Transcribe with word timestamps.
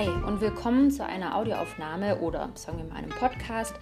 Hi 0.00 0.08
und 0.08 0.40
willkommen 0.40 0.90
zu 0.90 1.04
einer 1.04 1.36
Audioaufnahme 1.36 2.20
oder 2.20 2.48
sagen 2.54 2.78
wir 2.78 2.86
mal 2.86 2.96
einem 2.96 3.10
Podcast, 3.10 3.74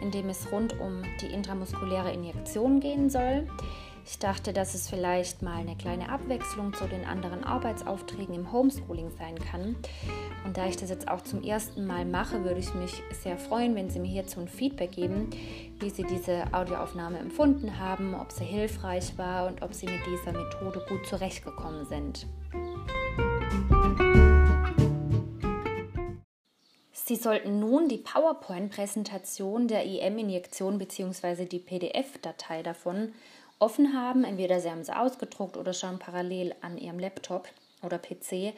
in 0.00 0.10
dem 0.10 0.30
es 0.30 0.50
rund 0.50 0.80
um 0.80 1.02
die 1.20 1.26
intramuskuläre 1.26 2.10
Injektion 2.12 2.80
gehen 2.80 3.10
soll. 3.10 3.46
Ich 4.06 4.18
dachte, 4.18 4.54
dass 4.54 4.74
es 4.74 4.88
vielleicht 4.88 5.42
mal 5.42 5.56
eine 5.58 5.76
kleine 5.76 6.08
Abwechslung 6.08 6.72
zu 6.72 6.86
den 6.86 7.04
anderen 7.04 7.44
Arbeitsaufträgen 7.44 8.34
im 8.34 8.52
Homeschooling 8.52 9.10
sein 9.18 9.34
kann. 9.38 9.76
Und 10.46 10.56
da 10.56 10.64
ich 10.64 10.78
das 10.78 10.88
jetzt 10.88 11.08
auch 11.08 11.20
zum 11.20 11.42
ersten 11.42 11.86
Mal 11.86 12.06
mache, 12.06 12.42
würde 12.42 12.60
ich 12.60 12.72
mich 12.72 13.02
sehr 13.12 13.36
freuen, 13.36 13.74
wenn 13.74 13.90
Sie 13.90 13.98
mir 13.98 14.10
hierzu 14.10 14.40
ein 14.40 14.48
Feedback 14.48 14.92
geben, 14.92 15.28
wie 15.78 15.90
Sie 15.90 16.04
diese 16.04 16.44
Audioaufnahme 16.52 17.18
empfunden 17.18 17.78
haben, 17.78 18.14
ob 18.14 18.32
sie 18.32 18.44
hilfreich 18.44 19.18
war 19.18 19.46
und 19.46 19.60
ob 19.60 19.74
Sie 19.74 19.84
mit 19.84 20.00
dieser 20.06 20.32
Methode 20.32 20.82
gut 20.88 21.06
zurechtgekommen 21.06 21.84
sind. 21.84 22.26
Sie 27.08 27.14
sollten 27.14 27.60
nun 27.60 27.88
die 27.88 27.98
PowerPoint-Präsentation 27.98 29.68
der 29.68 29.84
IM-Injektion 29.84 30.76
bzw. 30.76 31.44
die 31.44 31.60
PDF-Datei 31.60 32.64
davon 32.64 33.14
offen 33.60 33.94
haben. 33.96 34.24
Entweder 34.24 34.58
Sie 34.58 34.68
haben 34.68 34.82
sie 34.82 34.96
ausgedruckt 34.96 35.56
oder 35.56 35.72
schauen 35.72 36.00
parallel 36.00 36.56
an 36.62 36.76
Ihrem 36.76 36.98
Laptop 36.98 37.46
oder 37.84 37.98
PC. 37.98 38.54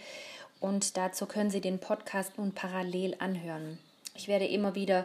Und 0.61 0.97
dazu 0.97 1.27
können 1.27 1.51
Sie 1.51 1.61
den 1.61 1.79
Podcast 1.79 2.39
nun 2.39 2.55
parallel 2.55 3.17
anhören. 3.19 3.79
Ich 4.15 4.29
werde 4.29 4.47
immer 4.47 4.75
wieder 4.75 5.05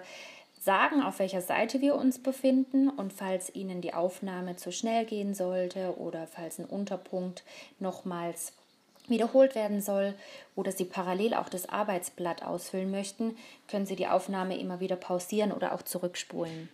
sagen, 0.62 1.04
auf 1.04 1.20
welcher 1.20 1.42
Seite 1.42 1.82
wir 1.82 1.96
uns 1.96 2.20
befinden 2.20 2.88
und 2.88 3.12
falls 3.12 3.54
Ihnen 3.54 3.82
die 3.82 3.94
Aufnahme 3.94 4.56
zu 4.56 4.72
schnell 4.72 5.04
gehen 5.04 5.34
sollte 5.34 5.98
oder 5.98 6.28
falls 6.28 6.60
ein 6.60 6.66
Unterpunkt 6.66 7.44
nochmals 7.78 8.54
wiederholt 9.08 9.56
werden 9.56 9.82
soll 9.82 10.14
oder 10.56 10.72
Sie 10.72 10.86
parallel 10.86 11.34
auch 11.34 11.50
das 11.50 11.68
Arbeitsblatt 11.70 12.44
ausfüllen 12.44 12.92
möchten, 12.92 13.36
können 13.68 13.86
Sie 13.86 13.96
die 13.96 14.08
Aufnahme 14.08 14.58
immer 14.58 14.80
wieder 14.80 14.96
pausieren 14.96 15.52
oder 15.52 15.74
auch 15.74 15.82
zurückspulen. 15.82 16.70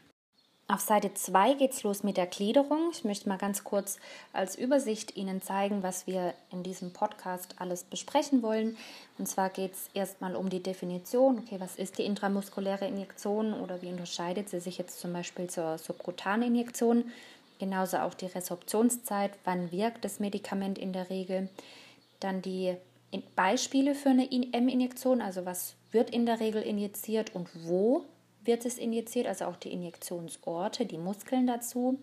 Auf 0.72 0.82
Seite 0.82 1.12
2 1.12 1.56
geht 1.56 1.72
es 1.72 1.82
los 1.82 2.04
mit 2.04 2.16
der 2.16 2.28
Gliederung. 2.28 2.92
Ich 2.92 3.04
möchte 3.04 3.28
mal 3.28 3.40
ganz 3.40 3.64
kurz 3.64 3.98
als 4.34 4.56
Übersicht 4.56 5.18
Ihnen 5.18 5.42
zeigen, 5.42 5.82
was 5.82 6.06
wir 6.06 6.36
in 6.52 6.62
diesem 6.62 6.94
Podcast 6.94 7.56
alles 7.58 7.84
besprechen 7.84 8.44
wollen. 8.44 8.78
Und 9.18 9.26
zwar 9.28 9.50
geht 9.50 9.74
es 9.74 9.90
erstmal 9.96 10.36
um 10.36 10.48
die 10.48 10.62
Definition. 10.62 11.40
Okay, 11.40 11.56
was 11.60 11.76
ist 11.76 11.98
die 11.98 12.06
intramuskuläre 12.06 12.86
Injektion 12.86 13.56
oder 13.56 13.82
wie 13.82 13.88
unterscheidet 13.88 14.50
sie 14.50 14.60
sich 14.60 14.78
jetzt 14.78 15.00
zum 15.00 15.12
Beispiel 15.12 15.50
zur 15.50 15.80
subkutanen 15.80 16.50
Injektion? 16.50 17.06
Genauso 17.58 17.98
auch 17.98 18.14
die 18.14 18.28
Resorptionszeit. 18.28 19.32
Wann 19.46 19.72
wirkt 19.72 20.06
das 20.06 20.20
Medikament 20.20 20.78
in 20.78 20.94
der 20.94 21.10
Regel? 21.10 21.50
Dann 22.20 22.42
die 22.42 22.76
Beispiele 23.36 23.96
für 23.96 24.10
eine 24.10 24.30
M-Injektion, 24.32 25.22
also 25.22 25.46
was 25.46 25.76
wird 25.92 26.10
in 26.10 26.26
der 26.26 26.40
Regel 26.40 26.62
injiziert 26.62 27.34
und 27.34 27.50
wo 27.68 28.06
wird 28.44 28.66
es 28.66 28.78
injiziert, 28.78 29.28
also 29.28 29.46
auch 29.46 29.56
die 29.56 29.72
Injektionsorte, 29.72 30.86
die 30.86 30.98
Muskeln 30.98 31.48
dazu. 31.48 32.00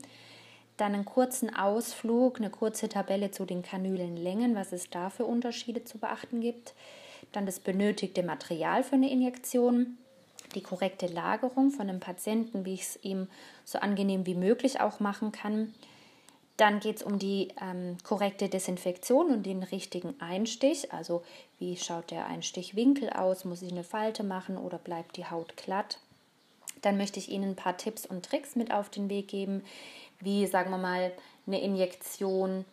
Dann 0.76 0.94
einen 0.94 1.04
kurzen 1.04 1.54
Ausflug, 1.54 2.38
eine 2.38 2.50
kurze 2.50 2.88
Tabelle 2.88 3.30
zu 3.30 3.46
den 3.46 3.62
Kanülenlängen, 3.62 4.54
was 4.54 4.72
es 4.72 4.90
da 4.90 5.08
für 5.08 5.24
Unterschiede 5.24 5.84
zu 5.84 5.98
beachten 5.98 6.40
gibt. 6.40 6.74
Dann 7.32 7.46
das 7.46 7.60
benötigte 7.60 8.22
Material 8.22 8.82
für 8.82 8.96
eine 8.96 9.10
Injektion, 9.10 9.96
die 10.54 10.60
korrekte 10.60 11.06
Lagerung 11.06 11.70
von 11.70 11.88
einem 11.88 12.00
Patienten, 12.00 12.64
wie 12.64 12.74
ich 12.74 12.82
es 12.82 12.98
ihm 13.02 13.28
so 13.64 13.78
angenehm 13.78 14.26
wie 14.26 14.34
möglich 14.34 14.80
auch 14.80 15.00
machen 15.00 15.32
kann. 15.32 15.74
Dann 16.56 16.80
geht 16.80 16.96
es 16.96 17.02
um 17.02 17.18
die 17.18 17.48
ähm, 17.60 17.98
korrekte 18.02 18.48
Desinfektion 18.48 19.30
und 19.30 19.44
den 19.44 19.62
richtigen 19.62 20.18
Einstich. 20.20 20.92
Also 20.92 21.22
wie 21.58 21.76
schaut 21.76 22.10
der 22.10 22.26
Einstichwinkel 22.26 23.10
aus? 23.10 23.44
Muss 23.44 23.62
ich 23.62 23.70
eine 23.70 23.84
Falte 23.84 24.22
machen 24.22 24.56
oder 24.56 24.78
bleibt 24.78 25.16
die 25.16 25.26
Haut 25.26 25.56
glatt? 25.56 25.98
Dann 26.82 26.96
möchte 26.96 27.18
ich 27.18 27.30
Ihnen 27.30 27.50
ein 27.50 27.56
paar 27.56 27.76
Tipps 27.76 28.06
und 28.06 28.24
Tricks 28.24 28.56
mit 28.56 28.72
auf 28.72 28.88
den 28.88 29.10
Weg 29.10 29.28
geben, 29.28 29.64
wie, 30.20 30.46
sagen 30.46 30.70
wir 30.70 30.78
mal, 30.78 31.12
eine 31.46 31.60
Injektion 31.60 32.64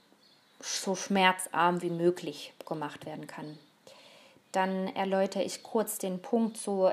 so 0.61 0.95
schmerzarm 0.95 1.81
wie 1.81 1.89
möglich 1.89 2.53
gemacht 2.65 3.05
werden 3.05 3.27
kann. 3.27 3.57
Dann 4.53 4.87
erläutere 4.95 5.43
ich 5.43 5.63
kurz 5.63 5.97
den 5.97 6.21
Punkt 6.21 6.57
zu 6.57 6.89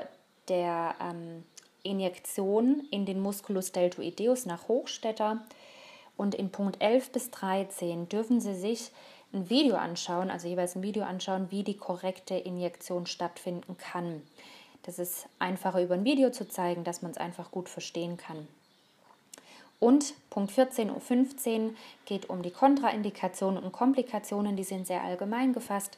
der 0.47 0.95
ähm, 0.99 1.43
Injektion 1.83 2.85
in 2.91 3.05
den 3.05 3.21
Musculus 3.21 3.71
deltoideus 3.71 4.45
nach 4.45 4.67
Hochstetter. 4.67 5.41
Und 6.21 6.35
in 6.35 6.51
Punkt 6.51 6.83
11 6.83 7.13
bis 7.13 7.31
13 7.31 8.07
dürfen 8.07 8.41
Sie 8.41 8.53
sich 8.53 8.91
ein 9.33 9.49
Video 9.49 9.75
anschauen, 9.75 10.29
also 10.29 10.47
jeweils 10.47 10.75
ein 10.75 10.83
Video 10.83 11.01
anschauen, 11.03 11.49
wie 11.49 11.63
die 11.63 11.77
korrekte 11.77 12.35
Injektion 12.35 13.07
stattfinden 13.07 13.75
kann. 13.79 14.21
Das 14.83 14.99
ist 14.99 15.25
einfacher 15.39 15.81
über 15.81 15.95
ein 15.95 16.05
Video 16.05 16.29
zu 16.29 16.47
zeigen, 16.47 16.83
dass 16.83 17.01
man 17.01 17.09
es 17.09 17.17
einfach 17.17 17.49
gut 17.49 17.69
verstehen 17.69 18.17
kann. 18.17 18.47
Und 19.79 20.13
Punkt 20.29 20.51
14.15 20.51 21.59
Uhr 21.59 21.73
geht 22.05 22.29
um 22.29 22.43
die 22.43 22.51
Kontraindikationen 22.51 23.63
und 23.63 23.71
Komplikationen, 23.71 24.55
die 24.55 24.63
sind 24.63 24.85
sehr 24.85 25.01
allgemein 25.01 25.53
gefasst, 25.53 25.97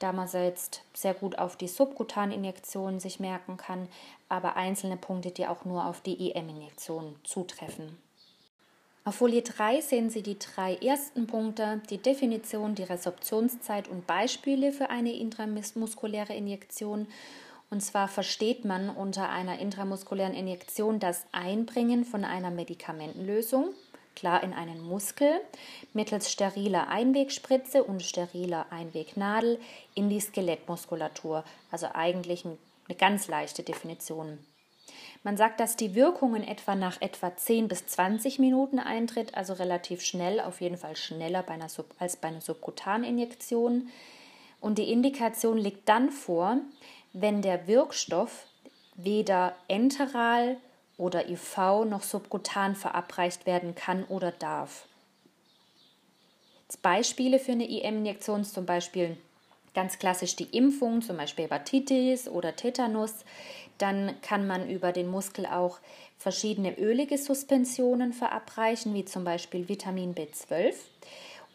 da 0.00 0.12
man 0.12 0.26
jetzt 0.32 0.82
sehr 0.94 1.14
gut 1.14 1.38
auf 1.38 1.54
die 1.54 1.68
Subkutaninjektion 1.68 2.98
sich 2.98 3.20
merken 3.20 3.56
kann, 3.56 3.86
aber 4.28 4.56
einzelne 4.56 4.96
Punkte, 4.96 5.30
die 5.30 5.46
auch 5.46 5.64
nur 5.64 5.86
auf 5.86 6.00
die 6.00 6.32
EM-Injektion 6.32 7.14
zutreffen. 7.22 8.09
Auf 9.04 9.16
Folie 9.16 9.42
3 9.42 9.80
sehen 9.80 10.10
Sie 10.10 10.22
die 10.22 10.38
drei 10.38 10.76
ersten 10.76 11.26
Punkte, 11.26 11.80
die 11.88 11.98
Definition, 11.98 12.74
die 12.74 12.82
Resorptionszeit 12.82 13.88
und 13.88 14.06
Beispiele 14.06 14.72
für 14.72 14.90
eine 14.90 15.12
intramuskuläre 15.14 16.34
Injektion 16.34 17.06
und 17.70 17.80
zwar 17.80 18.08
versteht 18.08 18.64
man 18.64 18.90
unter 18.90 19.28
einer 19.28 19.60
intramuskulären 19.60 20.34
Injektion 20.34 20.98
das 20.98 21.24
Einbringen 21.30 22.04
von 22.04 22.24
einer 22.24 22.50
Medikamentenlösung, 22.50 23.68
klar 24.16 24.42
in 24.42 24.52
einen 24.52 24.82
Muskel, 24.82 25.40
mittels 25.92 26.32
steriler 26.32 26.88
Einwegspritze 26.88 27.84
und 27.84 28.02
steriler 28.02 28.66
Einwegnadel 28.70 29.60
in 29.94 30.08
die 30.08 30.20
Skelettmuskulatur. 30.20 31.44
Also 31.70 31.86
eigentlich 31.94 32.44
eine 32.44 32.98
ganz 32.98 33.28
leichte 33.28 33.62
Definition. 33.62 34.40
Man 35.22 35.36
sagt, 35.36 35.60
dass 35.60 35.76
die 35.76 35.94
Wirkung 35.94 36.34
in 36.34 36.44
etwa 36.44 36.74
nach 36.74 37.00
etwa 37.02 37.36
10 37.36 37.68
bis 37.68 37.86
20 37.86 38.38
Minuten 38.38 38.78
eintritt, 38.78 39.34
also 39.34 39.52
relativ 39.52 40.00
schnell, 40.02 40.40
auf 40.40 40.62
jeden 40.62 40.78
Fall 40.78 40.96
schneller 40.96 41.42
bei 41.42 41.58
Sub 41.68 41.94
als 41.98 42.16
bei 42.16 42.28
einer 42.28 42.40
Subkutaninjektion. 42.40 43.90
Und 44.60 44.78
die 44.78 44.90
Indikation 44.90 45.58
liegt 45.58 45.88
dann 45.88 46.10
vor, 46.10 46.58
wenn 47.12 47.42
der 47.42 47.66
Wirkstoff 47.66 48.46
weder 48.94 49.54
enteral 49.68 50.56
oder 50.96 51.28
IV 51.28 51.56
noch 51.86 52.02
subkutan 52.02 52.74
verabreicht 52.74 53.46
werden 53.46 53.74
kann 53.74 54.04
oder 54.04 54.32
darf. 54.32 54.86
Beispiele 56.82 57.38
für 57.38 57.52
eine 57.52 57.68
IM-Injektion 57.68 58.44
zum 58.44 58.64
Beispiel 58.64 59.16
ganz 59.74 59.98
klassisch 59.98 60.36
die 60.36 60.56
Impfung, 60.56 61.02
zum 61.02 61.16
Beispiel 61.16 61.44
Hepatitis 61.44 62.28
oder 62.28 62.56
Tetanus. 62.56 63.24
Dann 63.80 64.20
kann 64.20 64.46
man 64.46 64.68
über 64.68 64.92
den 64.92 65.08
Muskel 65.08 65.46
auch 65.46 65.78
verschiedene 66.18 66.78
ölige 66.78 67.16
Suspensionen 67.16 68.12
verabreichen, 68.12 68.92
wie 68.92 69.06
zum 69.06 69.24
Beispiel 69.24 69.68
Vitamin 69.68 70.14
B12 70.14 70.74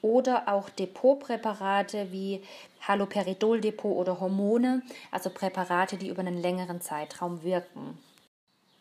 oder 0.02 0.48
auch 0.48 0.70
Depotpräparate 0.70 2.12
wie 2.12 2.42
Haloperidoldepot 2.82 3.96
oder 3.96 4.20
Hormone, 4.20 4.82
also 5.12 5.30
Präparate, 5.30 5.98
die 5.98 6.10
über 6.10 6.22
einen 6.22 6.42
längeren 6.42 6.82
Zeitraum 6.82 7.44
wirken. 7.44 7.98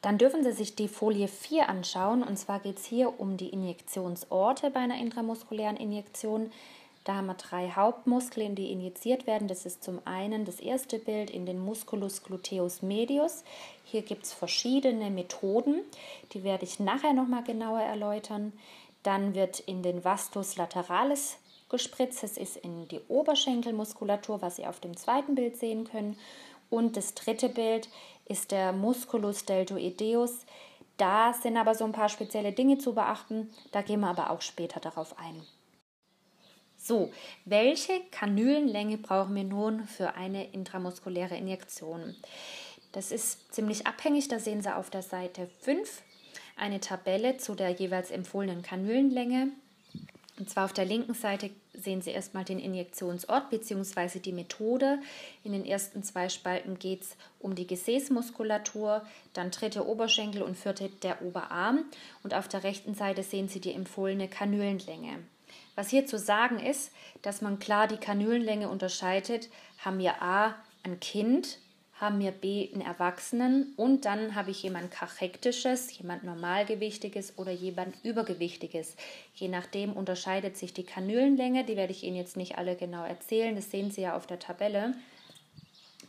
Dann 0.01 0.19
dürfen 0.19 0.43
Sie 0.43 0.53
sich 0.53 0.75
die 0.75 0.89
Folie 0.89 1.29
4 1.29 1.69
anschauen 1.69 2.23
und 2.23 2.39
zwar 2.39 2.61
geht 2.61 2.79
es 2.79 2.85
hier 2.85 3.21
um 3.21 3.37
die 3.37 3.49
Injektionsorte 3.49 4.71
bei 4.71 4.81
einer 4.81 4.99
intramuskulären 4.99 5.77
Injektion. 5.77 6.51
Da 7.05 7.17
haben 7.17 7.27
wir 7.27 7.35
drei 7.35 7.71
Hauptmuskeln, 7.71 8.55
die 8.55 8.73
injiziert 8.73 9.27
werden. 9.27 9.47
Das 9.47 9.67
ist 9.67 9.85
zum 9.85 10.01
einen 10.07 10.47
das 10.47 10.59
erste 10.59 10.99
Bild 10.99 11.31
in 11.31 11.45
den 11.45 11.63
Musculus 11.63 12.23
gluteus 12.23 12.81
medius. 12.81 13.45
Hier 13.85 14.01
gibt 14.01 14.25
es 14.25 14.33
verschiedene 14.33 15.11
Methoden, 15.11 15.83
die 16.33 16.43
werde 16.45 16.65
ich 16.65 16.81
nachher 16.81 17.13
nochmal 17.13 17.45
genauer 17.45 17.83
erläutern. 17.83 18.55
Dann 19.03 19.35
wird 19.35 19.61
in 19.61 19.83
den 19.83 20.03
Vastus 20.03 20.57
lateralis 20.57 21.37
gespritzt. 21.69 22.23
Das 22.23 22.39
ist 22.39 22.57
in 22.57 22.89
die 22.89 23.01
Oberschenkelmuskulatur, 23.09 24.41
was 24.41 24.57
Sie 24.57 24.67
auf 24.67 24.81
dem 24.81 24.97
zweiten 24.97 25.35
Bild 25.35 25.59
sehen 25.59 25.85
können. 25.85 26.17
Und 26.71 26.97
das 26.97 27.13
dritte 27.13 27.51
Bild 27.51 27.91
ist 28.27 28.51
der 28.51 28.73
Musculus 28.73 29.45
deltoideus. 29.45 30.47
Da 30.97 31.35
sind 31.35 31.59
aber 31.59 31.75
so 31.75 31.85
ein 31.85 31.93
paar 31.93 32.09
spezielle 32.09 32.53
Dinge 32.53 32.79
zu 32.79 32.95
beachten. 32.95 33.53
Da 33.73 33.83
gehen 33.83 34.01
wir 34.01 34.09
aber 34.09 34.31
auch 34.31 34.41
später 34.41 34.81
darauf 34.81 35.19
ein. 35.19 35.43
So, 36.87 37.11
welche 37.47 37.99
Kanülenlänge 38.11 38.99
brauchen 38.99 39.35
wir 39.35 39.45
nun 39.45 39.85
für 39.85 40.17
eine 40.17 40.53
intramuskuläre 40.53 41.35
Injektion? 41.35 42.15
Das 42.93 43.11
ist 43.11 43.55
ziemlich 43.55 43.87
abhängig, 43.87 44.29
da 44.29 44.39
sehen 44.39 44.61
Sie 44.61 44.77
auf 44.77 44.91
der 44.91 45.01
Seite 45.01 45.49
5 45.63 46.03
eine 46.57 46.81
Tabelle 46.81 47.39
zu 47.39 47.55
der 47.55 47.71
jeweils 47.71 48.11
empfohlenen 48.11 48.61
Kanülenlänge. 48.61 49.49
Und 50.39 50.51
zwar 50.51 50.67
auf 50.67 50.75
der 50.75 50.85
linken 50.85 51.15
Seite 51.15 51.49
sehen 51.73 52.03
Sie 52.03 52.11
erstmal 52.11 52.45
den 52.45 52.59
Injektionsort 52.59 53.49
bzw. 53.49 54.19
die 54.19 54.33
Methode. 54.33 54.99
In 55.43 55.53
den 55.53 55.65
ersten 55.65 56.03
zwei 56.03 56.29
Spalten 56.29 56.79
geht 56.79 57.01
es 57.01 57.17
um 57.39 57.55
die 57.55 57.67
Gesäßmuskulatur, 57.67 59.07
dann 59.33 59.51
dritte 59.51 59.89
Oberschenkel 59.89 60.43
und 60.43 60.59
vierte 60.59 60.91
der 61.03 61.23
Oberarm. 61.23 61.87
Und 62.23 62.35
auf 62.35 62.47
der 62.47 62.63
rechten 62.63 62.95
Seite 62.95 63.23
sehen 63.23 63.49
Sie 63.49 63.61
die 63.61 63.73
empfohlene 63.73 64.29
Kanülenlänge. 64.29 65.21
Was 65.75 65.91
hier 65.91 66.07
zu 66.07 66.19
sagen 66.19 66.59
ist, 66.59 66.93
dass 67.23 67.43
man 67.43 67.59
klar 67.59 67.89
die 67.89 67.97
Kanülenlänge 67.97 68.69
unterscheidet, 68.69 69.49
haben 69.79 69.99
wir 69.99 70.23
A 70.23 70.55
ein 70.83 71.01
Kind 71.01 71.59
haben 72.01 72.19
wir 72.19 72.33
B 72.33 72.69
einen 72.73 72.83
Erwachsenen 72.83 73.73
und 73.77 74.05
dann 74.05 74.35
habe 74.35 74.51
ich 74.51 74.63
jemand 74.63 74.91
Kachektisches, 74.91 75.97
jemand 75.97 76.25
Normalgewichtiges 76.25 77.39
oder 77.39 77.53
jemand 77.53 77.95
Übergewichtiges. 78.03 78.97
Je 79.35 79.49
nachdem 79.49 79.93
unterscheidet 79.93 80.57
sich 80.57 80.75
die 80.75 80.85
Kanülenlänge, 80.85 81.65
die 81.65 81.77
werde 81.77 81.93
ich 81.93 82.03
Ihnen 82.03 82.17
jetzt 82.17 82.37
nicht 82.37 82.59
alle 82.59 82.75
genau 82.75 83.05
erzählen, 83.05 83.55
das 83.55 83.71
sehen 83.71 83.91
Sie 83.91 84.03
ja 84.03 84.17
auf 84.17 84.27
der 84.27 84.41
Tabelle. 84.41 84.95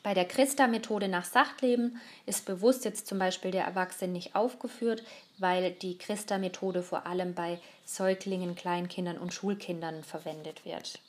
Bei 0.01 0.13
der 0.13 0.25
Christa-Methode 0.25 1.07
nach 1.07 1.25
Sachtleben 1.25 1.99
ist 2.25 2.45
bewusst 2.45 2.83
jetzt 2.85 3.07
zum 3.07 3.17
Beispiel 3.17 3.51
der 3.51 3.65
Erwachsene 3.65 4.11
nicht 4.11 4.35
aufgeführt, 4.35 5.03
weil 5.37 5.71
die 5.71 5.97
Christa-Methode 5.97 6.83
vor 6.83 7.05
allem 7.05 7.35
bei 7.35 7.59
Säuglingen, 7.85 8.55
Kleinkindern 8.55 9.17
und 9.17 9.33
Schulkindern 9.33 10.03
verwendet 10.03 10.65
wird. 10.65 10.99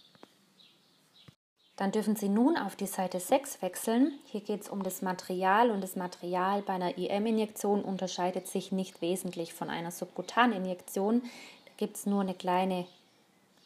Dann 1.76 1.92
dürfen 1.92 2.16
Sie 2.16 2.30
nun 2.30 2.56
auf 2.56 2.74
die 2.74 2.86
Seite 2.86 3.20
6 3.20 3.60
wechseln. 3.60 4.18
Hier 4.26 4.40
geht 4.40 4.62
es 4.62 4.68
um 4.68 4.82
das 4.82 5.02
Material 5.02 5.70
und 5.70 5.82
das 5.82 5.94
Material 5.94 6.62
bei 6.62 6.72
einer 6.72 6.96
IM-Injektion 6.96 7.82
unterscheidet 7.82 8.46
sich 8.48 8.72
nicht 8.72 9.02
wesentlich 9.02 9.52
von 9.52 9.68
einer 9.68 9.90
Subkutaninjektion. 9.90 11.22
Da 11.22 11.72
gibt 11.76 11.96
es 11.96 12.06
nur 12.06 12.22
eine 12.22 12.34
kleine 12.34 12.86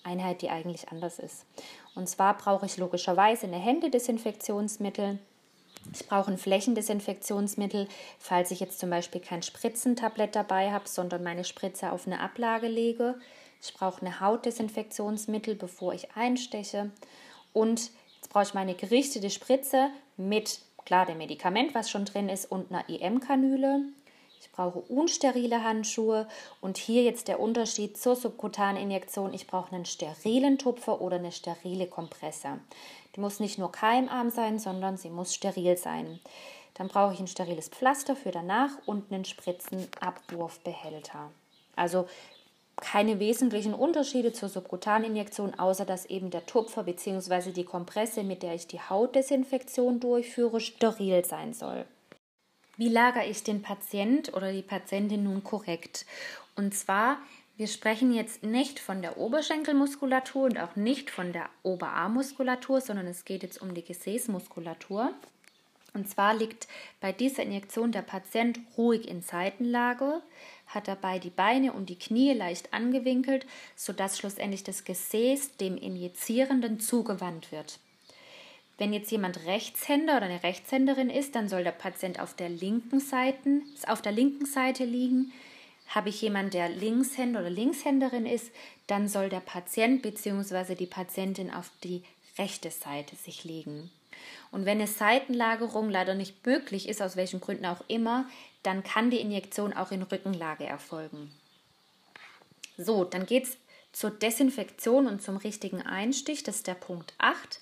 Einheit, 0.02 0.42
die 0.42 0.50
eigentlich 0.50 0.88
anders 0.90 1.20
ist. 1.20 1.44
Und 1.94 2.08
zwar 2.08 2.36
brauche 2.36 2.66
ich 2.66 2.78
logischerweise 2.78 3.46
eine 3.46 3.58
Händedesinfektionsmittel. 3.58 5.20
Ich 5.92 6.06
brauche 6.06 6.30
ein 6.30 6.38
Flächendesinfektionsmittel, 6.38 7.88
falls 8.18 8.50
ich 8.50 8.60
jetzt 8.60 8.78
zum 8.78 8.90
Beispiel 8.90 9.20
kein 9.20 9.42
Spritzentablett 9.42 10.36
dabei 10.36 10.72
habe, 10.72 10.88
sondern 10.88 11.22
meine 11.22 11.44
Spritze 11.44 11.92
auf 11.92 12.06
eine 12.06 12.20
Ablage 12.20 12.68
lege. 12.68 13.18
Ich 13.62 13.74
brauche 13.74 14.00
eine 14.00 14.20
Hautdesinfektionsmittel, 14.20 15.54
bevor 15.54 15.94
ich 15.94 16.14
einsteche. 16.16 16.90
Und 17.52 17.90
Jetzt 18.20 18.32
brauche 18.32 18.44
ich 18.44 18.54
meine 18.54 18.74
gerichtete 18.74 19.30
Spritze 19.30 19.88
mit, 20.18 20.60
klar, 20.84 21.06
dem 21.06 21.18
Medikament, 21.18 21.74
was 21.74 21.88
schon 21.88 22.04
drin 22.04 22.28
ist, 22.28 22.50
und 22.50 22.70
einer 22.70 22.84
EM-Kanüle. 22.88 23.80
Ich 24.42 24.52
brauche 24.52 24.80
unsterile 24.80 25.64
Handschuhe 25.64 26.28
und 26.60 26.76
hier 26.76 27.02
jetzt 27.02 27.28
der 27.28 27.40
Unterschied 27.40 27.96
zur 27.96 28.16
Subkutaninjektion. 28.16 29.32
Ich 29.32 29.46
brauche 29.46 29.74
einen 29.74 29.86
sterilen 29.86 30.58
Tupfer 30.58 31.00
oder 31.00 31.16
eine 31.16 31.32
sterile 31.32 31.86
Kompresse. 31.86 32.60
Die 33.16 33.20
muss 33.20 33.40
nicht 33.40 33.58
nur 33.58 33.72
keimarm 33.72 34.30
sein, 34.30 34.58
sondern 34.58 34.96
sie 34.96 35.10
muss 35.10 35.34
steril 35.34 35.76
sein. 35.76 36.20
Dann 36.74 36.88
brauche 36.88 37.12
ich 37.12 37.20
ein 37.20 37.26
steriles 37.26 37.68
Pflaster 37.68 38.16
für 38.16 38.30
danach 38.30 38.70
und 38.86 39.12
einen 39.12 39.24
Spritzenabwurfbehälter. 39.24 41.30
Also 41.76 42.08
keine 42.76 43.20
wesentlichen 43.20 43.74
Unterschiede 43.74 44.32
zur 44.32 44.48
Subkutaninjektion, 44.48 45.58
außer 45.58 45.84
dass 45.84 46.06
eben 46.06 46.30
der 46.30 46.46
Tupfer 46.46 46.84
bzw. 46.84 47.52
die 47.52 47.64
Kompresse, 47.64 48.22
mit 48.22 48.42
der 48.42 48.54
ich 48.54 48.66
die 48.66 48.80
Hautdesinfektion 48.80 50.00
durchführe, 50.00 50.60
steril 50.60 51.24
sein 51.24 51.52
soll. 51.52 51.84
Wie 52.76 52.88
lagere 52.88 53.26
ich 53.26 53.44
den 53.44 53.60
Patient 53.60 54.32
oder 54.32 54.52
die 54.52 54.62
Patientin 54.62 55.24
nun 55.24 55.44
korrekt? 55.44 56.06
Und 56.56 56.74
zwar, 56.74 57.18
wir 57.60 57.66
sprechen 57.66 58.14
jetzt 58.14 58.42
nicht 58.42 58.78
von 58.80 59.02
der 59.02 59.18
Oberschenkelmuskulatur 59.18 60.44
und 60.44 60.58
auch 60.58 60.76
nicht 60.76 61.10
von 61.10 61.34
der 61.34 61.50
Oberarmmuskulatur, 61.62 62.80
sondern 62.80 63.06
es 63.06 63.26
geht 63.26 63.42
jetzt 63.42 63.60
um 63.60 63.74
die 63.74 63.84
Gesäßmuskulatur. 63.84 65.12
Und 65.92 66.08
zwar 66.08 66.34
liegt 66.34 66.68
bei 67.02 67.12
dieser 67.12 67.42
Injektion 67.42 67.92
der 67.92 68.00
Patient 68.00 68.58
ruhig 68.78 69.06
in 69.06 69.20
Seitenlage, 69.20 70.22
hat 70.68 70.88
dabei 70.88 71.18
die 71.18 71.28
Beine 71.28 71.74
und 71.74 71.90
die 71.90 71.98
Knie 71.98 72.32
leicht 72.32 72.72
angewinkelt, 72.72 73.44
sodass 73.76 74.16
schlussendlich 74.16 74.64
das 74.64 74.84
Gesäß 74.84 75.58
dem 75.58 75.76
Injizierenden 75.76 76.80
zugewandt 76.80 77.52
wird. 77.52 77.78
Wenn 78.78 78.94
jetzt 78.94 79.10
jemand 79.10 79.44
Rechtshänder 79.44 80.16
oder 80.16 80.24
eine 80.24 80.42
Rechtshänderin 80.42 81.10
ist, 81.10 81.34
dann 81.34 81.50
soll 81.50 81.64
der 81.64 81.72
Patient 81.72 82.20
auf 82.20 82.32
der 82.32 82.48
linken 82.48 83.00
Seite, 83.00 83.60
auf 83.86 84.00
der 84.00 84.12
linken 84.12 84.46
Seite 84.46 84.86
liegen. 84.86 85.30
Habe 85.90 86.08
ich 86.08 86.22
jemanden, 86.22 86.52
der 86.52 86.68
Linkshänder 86.68 87.40
oder 87.40 87.50
Linkshänderin 87.50 88.24
ist, 88.24 88.52
dann 88.86 89.08
soll 89.08 89.28
der 89.28 89.40
Patient 89.40 90.02
bzw. 90.02 90.76
die 90.76 90.86
Patientin 90.86 91.52
auf 91.52 91.70
die 91.82 92.04
rechte 92.38 92.70
Seite 92.70 93.16
sich 93.16 93.42
legen. 93.42 93.90
Und 94.52 94.66
wenn 94.66 94.78
eine 94.78 94.86
Seitenlagerung 94.86 95.90
leider 95.90 96.14
nicht 96.14 96.46
möglich 96.46 96.88
ist, 96.88 97.02
aus 97.02 97.16
welchen 97.16 97.40
Gründen 97.40 97.66
auch 97.66 97.82
immer, 97.88 98.28
dann 98.62 98.84
kann 98.84 99.10
die 99.10 99.20
Injektion 99.20 99.72
auch 99.72 99.90
in 99.90 100.02
Rückenlage 100.02 100.64
erfolgen. 100.64 101.32
So, 102.76 103.04
dann 103.04 103.26
geht 103.26 103.44
es 103.44 103.56
zur 103.92 104.10
Desinfektion 104.10 105.08
und 105.08 105.22
zum 105.22 105.38
richtigen 105.38 105.82
Einstich. 105.82 106.44
Das 106.44 106.56
ist 106.56 106.68
der 106.68 106.74
Punkt 106.74 107.14
8. 107.18 107.60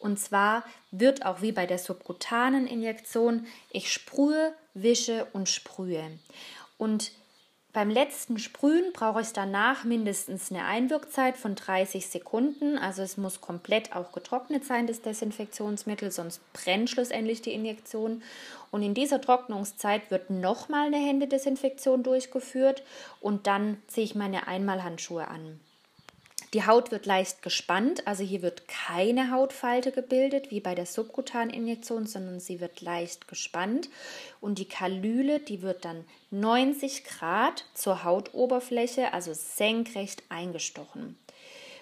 Und 0.00 0.18
zwar 0.18 0.64
wird 0.90 1.24
auch 1.24 1.40
wie 1.40 1.52
bei 1.52 1.66
der 1.66 1.78
subkutanen 1.78 2.66
Injektion, 2.66 3.46
ich 3.70 3.92
sprühe, 3.92 4.54
wische 4.74 5.26
und 5.32 5.48
sprühe. 5.48 6.18
Und 6.78 7.12
beim 7.72 7.88
letzten 7.88 8.38
Sprühen 8.38 8.92
brauche 8.92 9.20
ich 9.20 9.32
danach 9.32 9.84
mindestens 9.84 10.50
eine 10.50 10.64
Einwirkzeit 10.64 11.36
von 11.36 11.54
30 11.54 12.06
Sekunden. 12.08 12.76
Also 12.76 13.02
es 13.02 13.16
muss 13.16 13.40
komplett 13.40 13.94
auch 13.94 14.10
getrocknet 14.10 14.64
sein, 14.64 14.88
das 14.88 15.02
Desinfektionsmittel, 15.02 16.10
sonst 16.10 16.40
brennt 16.52 16.90
schlussendlich 16.90 17.42
die 17.42 17.52
Injektion. 17.52 18.22
Und 18.72 18.82
in 18.82 18.94
dieser 18.94 19.20
Trocknungszeit 19.20 20.10
wird 20.10 20.30
nochmal 20.30 20.86
eine 20.86 20.96
Händedesinfektion 20.96 22.02
durchgeführt 22.02 22.82
und 23.20 23.46
dann 23.46 23.80
ziehe 23.86 24.04
ich 24.04 24.14
meine 24.16 24.48
Einmalhandschuhe 24.48 25.28
an. 25.28 25.60
Die 26.52 26.66
Haut 26.66 26.90
wird 26.90 27.06
leicht 27.06 27.42
gespannt, 27.42 28.08
also 28.08 28.24
hier 28.24 28.42
wird 28.42 28.66
keine 28.66 29.30
Hautfalte 29.30 29.92
gebildet 29.92 30.50
wie 30.50 30.58
bei 30.58 30.74
der 30.74 30.86
Subkutaninjektion, 30.86 32.06
sondern 32.06 32.40
sie 32.40 32.60
wird 32.60 32.80
leicht 32.80 33.28
gespannt 33.28 33.88
und 34.40 34.58
die 34.58 34.64
Kalüle, 34.64 35.38
die 35.38 35.62
wird 35.62 35.84
dann 35.84 36.04
90 36.32 37.04
Grad 37.04 37.66
zur 37.74 38.02
Hautoberfläche, 38.02 39.12
also 39.12 39.32
senkrecht 39.32 40.24
eingestochen. 40.28 41.16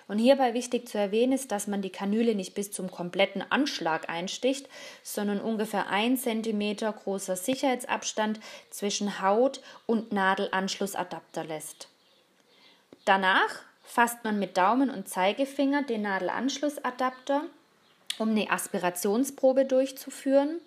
Und 0.07 0.19
hierbei 0.19 0.53
wichtig 0.53 0.89
zu 0.89 0.99
erwähnen 0.99 1.33
ist, 1.33 1.51
dass 1.53 1.67
man 1.67 1.81
die 1.81 1.91
Kanüle 1.91 2.35
nicht 2.35 2.55
bis 2.55 2.71
zum 2.71 2.91
kompletten 2.91 3.43
Anschlag 3.51 4.09
einsticht, 4.11 4.69
sondern 5.03 5.41
ungefähr 5.41 5.89
1 5.89 6.23
cm 6.23 6.77
großer 6.77 7.37
Sicherheitsabstand 7.37 8.41
zwischen 8.71 9.23
Haut 9.23 9.61
und 9.87 10.13
Nadelanschlussadapter 10.13 11.45
lässt. 11.45 11.89
Danach 13.05 13.68
fasst 13.89 14.23
man 14.23 14.39
mit 14.39 14.59
Daumen 14.59 14.91
und 14.91 15.09
Zeigefinger 15.09 15.83
den 15.83 16.03
Nadelanschlussadapter, 16.03 17.43
um 18.19 18.31
eine 18.31 18.51
Aspirationsprobe 18.51 19.65
durchzuführen. 19.65 20.61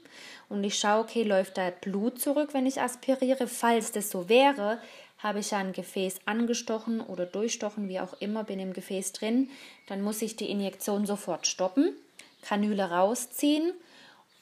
Und 0.50 0.64
ich 0.64 0.78
schaue, 0.78 1.02
okay, 1.02 1.24
läuft 1.24 1.58
da 1.58 1.70
Blut 1.70 2.20
zurück, 2.20 2.50
wenn 2.54 2.66
ich 2.66 2.82
aspiriere. 2.82 3.48
Falls 3.48 3.92
das 3.92 4.10
so 4.10 4.28
wäre, 4.28 4.80
habe 5.20 5.40
ich 5.40 5.52
ja 5.52 5.60
ein 5.60 5.72
Gefäß 5.72 6.22
angestochen 6.26 7.00
oder 7.00 7.28
durchstochen, 7.28 7.88
wie 7.88 8.00
auch 8.00 8.14
immer, 8.20 8.44
bin 8.44 8.60
im 8.60 8.74
Gefäß 8.74 9.14
drin, 9.14 9.52
dann 9.88 10.02
muss 10.02 10.24
ich 10.24 10.36
die 10.36 10.50
Injektion 10.50 11.06
sofort 11.06 11.46
stoppen, 11.46 11.94
Kanüle 12.42 12.90
rausziehen 12.90 13.72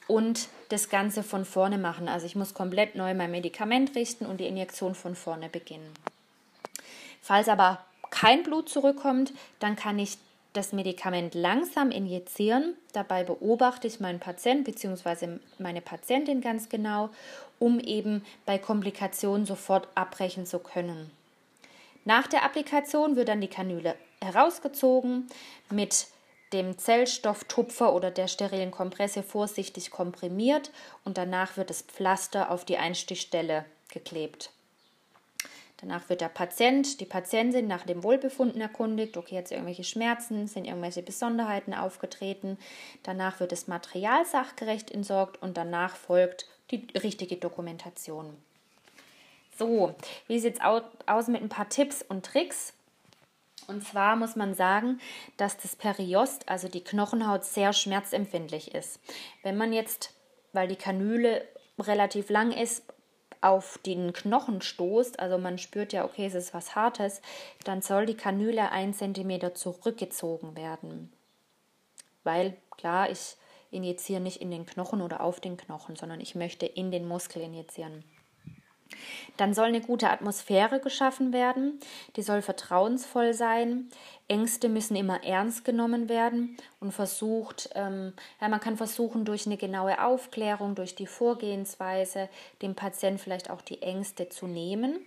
und 0.06 0.48
das 0.70 0.88
Ganze 0.88 1.22
von 1.22 1.44
vorne 1.44 1.76
machen. 1.76 2.08
Also 2.08 2.24
ich 2.24 2.34
muss 2.34 2.54
komplett 2.54 2.94
neu 2.94 3.12
mein 3.12 3.30
Medikament 3.30 3.94
richten 3.94 4.24
und 4.24 4.40
die 4.40 4.46
Injektion 4.46 4.94
von 4.94 5.14
vorne 5.14 5.50
beginnen. 5.50 5.92
Falls 7.20 7.48
aber 7.48 7.84
kein 8.10 8.42
Blut 8.42 8.68
zurückkommt, 8.68 9.32
dann 9.58 9.76
kann 9.76 9.98
ich 9.98 10.18
das 10.52 10.72
Medikament 10.72 11.34
langsam 11.34 11.90
injizieren. 11.90 12.74
Dabei 12.92 13.24
beobachte 13.24 13.86
ich 13.86 14.00
meinen 14.00 14.18
Patient 14.18 14.64
bzw. 14.64 15.38
meine 15.58 15.80
Patientin 15.80 16.40
ganz 16.40 16.68
genau, 16.68 17.10
um 17.58 17.78
eben 17.78 18.24
bei 18.46 18.58
Komplikationen 18.58 19.46
sofort 19.46 19.88
abbrechen 19.94 20.46
zu 20.46 20.58
können. 20.58 21.10
Nach 22.04 22.26
der 22.26 22.44
Applikation 22.44 23.14
wird 23.14 23.28
dann 23.28 23.40
die 23.40 23.48
Kanüle 23.48 23.94
herausgezogen, 24.20 25.28
mit 25.70 26.06
dem 26.52 26.76
Zellstofftupfer 26.78 27.94
oder 27.94 28.10
der 28.10 28.26
sterilen 28.26 28.72
Kompresse 28.72 29.22
vorsichtig 29.22 29.90
komprimiert 29.90 30.72
und 31.04 31.16
danach 31.16 31.56
wird 31.56 31.70
das 31.70 31.82
Pflaster 31.82 32.50
auf 32.50 32.64
die 32.64 32.76
Einstichstelle 32.76 33.64
geklebt. 33.92 34.50
Danach 35.80 36.08
wird 36.10 36.20
der 36.20 36.28
Patient, 36.28 37.00
die 37.00 37.06
Patientin 37.06 37.66
nach 37.66 37.86
dem 37.86 38.02
Wohlbefunden 38.04 38.60
erkundigt. 38.60 39.16
Okay, 39.16 39.34
jetzt 39.34 39.50
irgendwelche 39.50 39.84
Schmerzen, 39.84 40.46
sind 40.46 40.66
irgendwelche 40.66 41.02
Besonderheiten 41.02 41.72
aufgetreten. 41.72 42.58
Danach 43.02 43.40
wird 43.40 43.52
das 43.52 43.66
Material 43.66 44.26
sachgerecht 44.26 44.90
entsorgt 44.90 45.40
und 45.42 45.56
danach 45.56 45.96
folgt 45.96 46.46
die 46.70 46.86
richtige 46.98 47.36
Dokumentation. 47.36 48.36
So, 49.58 49.94
wie 50.26 50.38
sieht 50.38 50.56
es 50.56 50.60
aus 51.06 51.28
mit 51.28 51.42
ein 51.42 51.48
paar 51.48 51.68
Tipps 51.68 52.02
und 52.02 52.26
Tricks? 52.26 52.74
Und 53.66 53.86
zwar 53.86 54.16
muss 54.16 54.36
man 54.36 54.54
sagen, 54.54 55.00
dass 55.36 55.56
das 55.56 55.76
Periost, 55.76 56.48
also 56.48 56.68
die 56.68 56.82
Knochenhaut, 56.82 57.44
sehr 57.44 57.72
schmerzempfindlich 57.72 58.74
ist. 58.74 59.00
Wenn 59.42 59.56
man 59.56 59.72
jetzt, 59.72 60.14
weil 60.52 60.68
die 60.68 60.76
Kanüle 60.76 61.46
relativ 61.78 62.30
lang 62.30 62.52
ist, 62.52 62.82
auf 63.40 63.78
den 63.78 64.12
Knochen 64.12 64.60
stoßt, 64.60 65.18
also 65.18 65.38
man 65.38 65.58
spürt 65.58 65.92
ja, 65.92 66.04
okay, 66.04 66.26
es 66.26 66.34
ist 66.34 66.52
was 66.54 66.74
Hartes, 66.74 67.22
dann 67.64 67.82
soll 67.82 68.06
die 68.06 68.16
Kanüle 68.16 68.70
ein 68.70 68.92
Zentimeter 68.92 69.54
zurückgezogen 69.54 70.56
werden. 70.56 71.12
Weil, 72.22 72.56
klar, 72.76 73.10
ich 73.10 73.36
injiziere 73.70 74.20
nicht 74.20 74.40
in 74.40 74.50
den 74.50 74.66
Knochen 74.66 75.00
oder 75.00 75.22
auf 75.22 75.40
den 75.40 75.56
Knochen, 75.56 75.96
sondern 75.96 76.20
ich 76.20 76.34
möchte 76.34 76.66
in 76.66 76.90
den 76.90 77.06
Muskel 77.06 77.42
injizieren. 77.42 78.04
Dann 79.36 79.54
soll 79.54 79.66
eine 79.66 79.80
gute 79.80 80.10
Atmosphäre 80.10 80.80
geschaffen 80.80 81.32
werden, 81.32 81.80
die 82.16 82.22
soll 82.22 82.42
vertrauensvoll 82.42 83.34
sein. 83.34 83.90
Ängste 84.28 84.68
müssen 84.68 84.96
immer 84.96 85.24
ernst 85.24 85.64
genommen 85.64 86.08
werden 86.08 86.56
und 86.78 86.92
versucht, 86.92 87.70
ähm, 87.74 88.12
ja, 88.40 88.48
man 88.48 88.60
kann 88.60 88.76
versuchen, 88.76 89.24
durch 89.24 89.46
eine 89.46 89.56
genaue 89.56 90.02
Aufklärung, 90.02 90.74
durch 90.74 90.94
die 90.94 91.06
Vorgehensweise, 91.06 92.28
dem 92.62 92.74
Patienten 92.74 93.18
vielleicht 93.18 93.50
auch 93.50 93.62
die 93.62 93.82
Ängste 93.82 94.28
zu 94.28 94.46
nehmen 94.46 95.00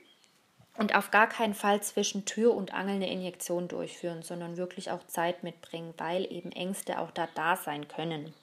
und 0.78 0.96
auf 0.96 1.12
gar 1.12 1.28
keinen 1.28 1.54
Fall 1.54 1.82
zwischen 1.82 2.26
Tür 2.26 2.54
und 2.54 2.74
Angel 2.74 2.96
eine 2.96 3.12
Injektion 3.12 3.68
durchführen, 3.68 4.24
sondern 4.24 4.58
wirklich 4.58 4.92
auch 4.92 5.06
Zeit 5.08 5.44
mitbringen, 5.44 5.94
weil 5.98 6.32
eben 6.32 6.52
Ängste 6.52 7.00
auch 7.00 7.12
da 7.12 7.28
da 7.36 7.56
sein 7.56 7.88
können. 7.88 8.34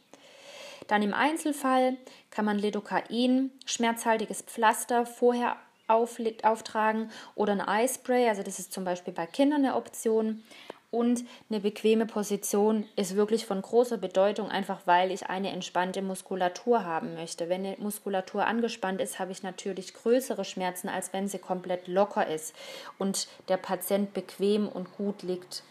Dann 0.90 1.02
im 1.02 1.14
Einzelfall 1.14 1.96
kann 2.32 2.44
man 2.44 2.58
Lidocain, 2.58 3.52
schmerzhaltiges 3.64 4.42
Pflaster, 4.42 5.06
vorher 5.06 5.54
auftragen 5.86 7.12
oder 7.36 7.52
ein 7.52 7.60
Eyespray, 7.60 8.28
also 8.28 8.42
das 8.42 8.58
ist 8.58 8.72
zum 8.72 8.82
Beispiel 8.82 9.14
bei 9.14 9.26
Kindern 9.26 9.64
eine 9.64 9.76
Option. 9.76 10.42
Und 10.90 11.22
eine 11.48 11.60
bequeme 11.60 12.06
Position 12.06 12.88
ist 12.96 13.14
wirklich 13.14 13.46
von 13.46 13.62
großer 13.62 13.98
Bedeutung, 13.98 14.48
einfach 14.48 14.80
weil 14.86 15.12
ich 15.12 15.28
eine 15.28 15.50
entspannte 15.50 16.02
Muskulatur 16.02 16.84
haben 16.84 17.14
möchte. 17.14 17.48
Wenn 17.48 17.64
eine 17.64 17.76
Muskulatur 17.78 18.44
angespannt 18.44 19.00
ist, 19.00 19.20
habe 19.20 19.30
ich 19.30 19.44
natürlich 19.44 19.94
größere 19.94 20.44
Schmerzen, 20.44 20.88
als 20.88 21.12
wenn 21.12 21.28
sie 21.28 21.38
komplett 21.38 21.86
locker 21.86 22.26
ist 22.26 22.52
und 22.98 23.28
der 23.48 23.58
Patient 23.58 24.12
bequem 24.12 24.66
und 24.66 24.92
gut 24.96 25.22
liegt. 25.22 25.62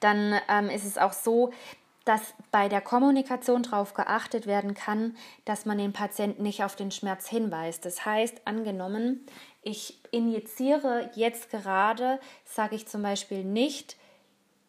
Dann 0.00 0.38
ähm, 0.50 0.68
ist 0.68 0.84
es 0.84 0.98
auch 0.98 1.14
so, 1.14 1.54
dass 2.06 2.34
bei 2.52 2.68
der 2.68 2.80
Kommunikation 2.80 3.64
darauf 3.64 3.92
geachtet 3.92 4.46
werden 4.46 4.74
kann, 4.74 5.16
dass 5.44 5.66
man 5.66 5.76
den 5.76 5.92
Patienten 5.92 6.44
nicht 6.44 6.62
auf 6.62 6.76
den 6.76 6.92
Schmerz 6.92 7.28
hinweist. 7.28 7.84
Das 7.84 8.06
heißt, 8.06 8.42
angenommen, 8.46 9.26
ich 9.62 10.00
injiziere 10.12 11.10
jetzt 11.16 11.50
gerade, 11.50 12.20
sage 12.44 12.76
ich 12.76 12.86
zum 12.86 13.02
Beispiel 13.02 13.42
nicht, 13.42 13.96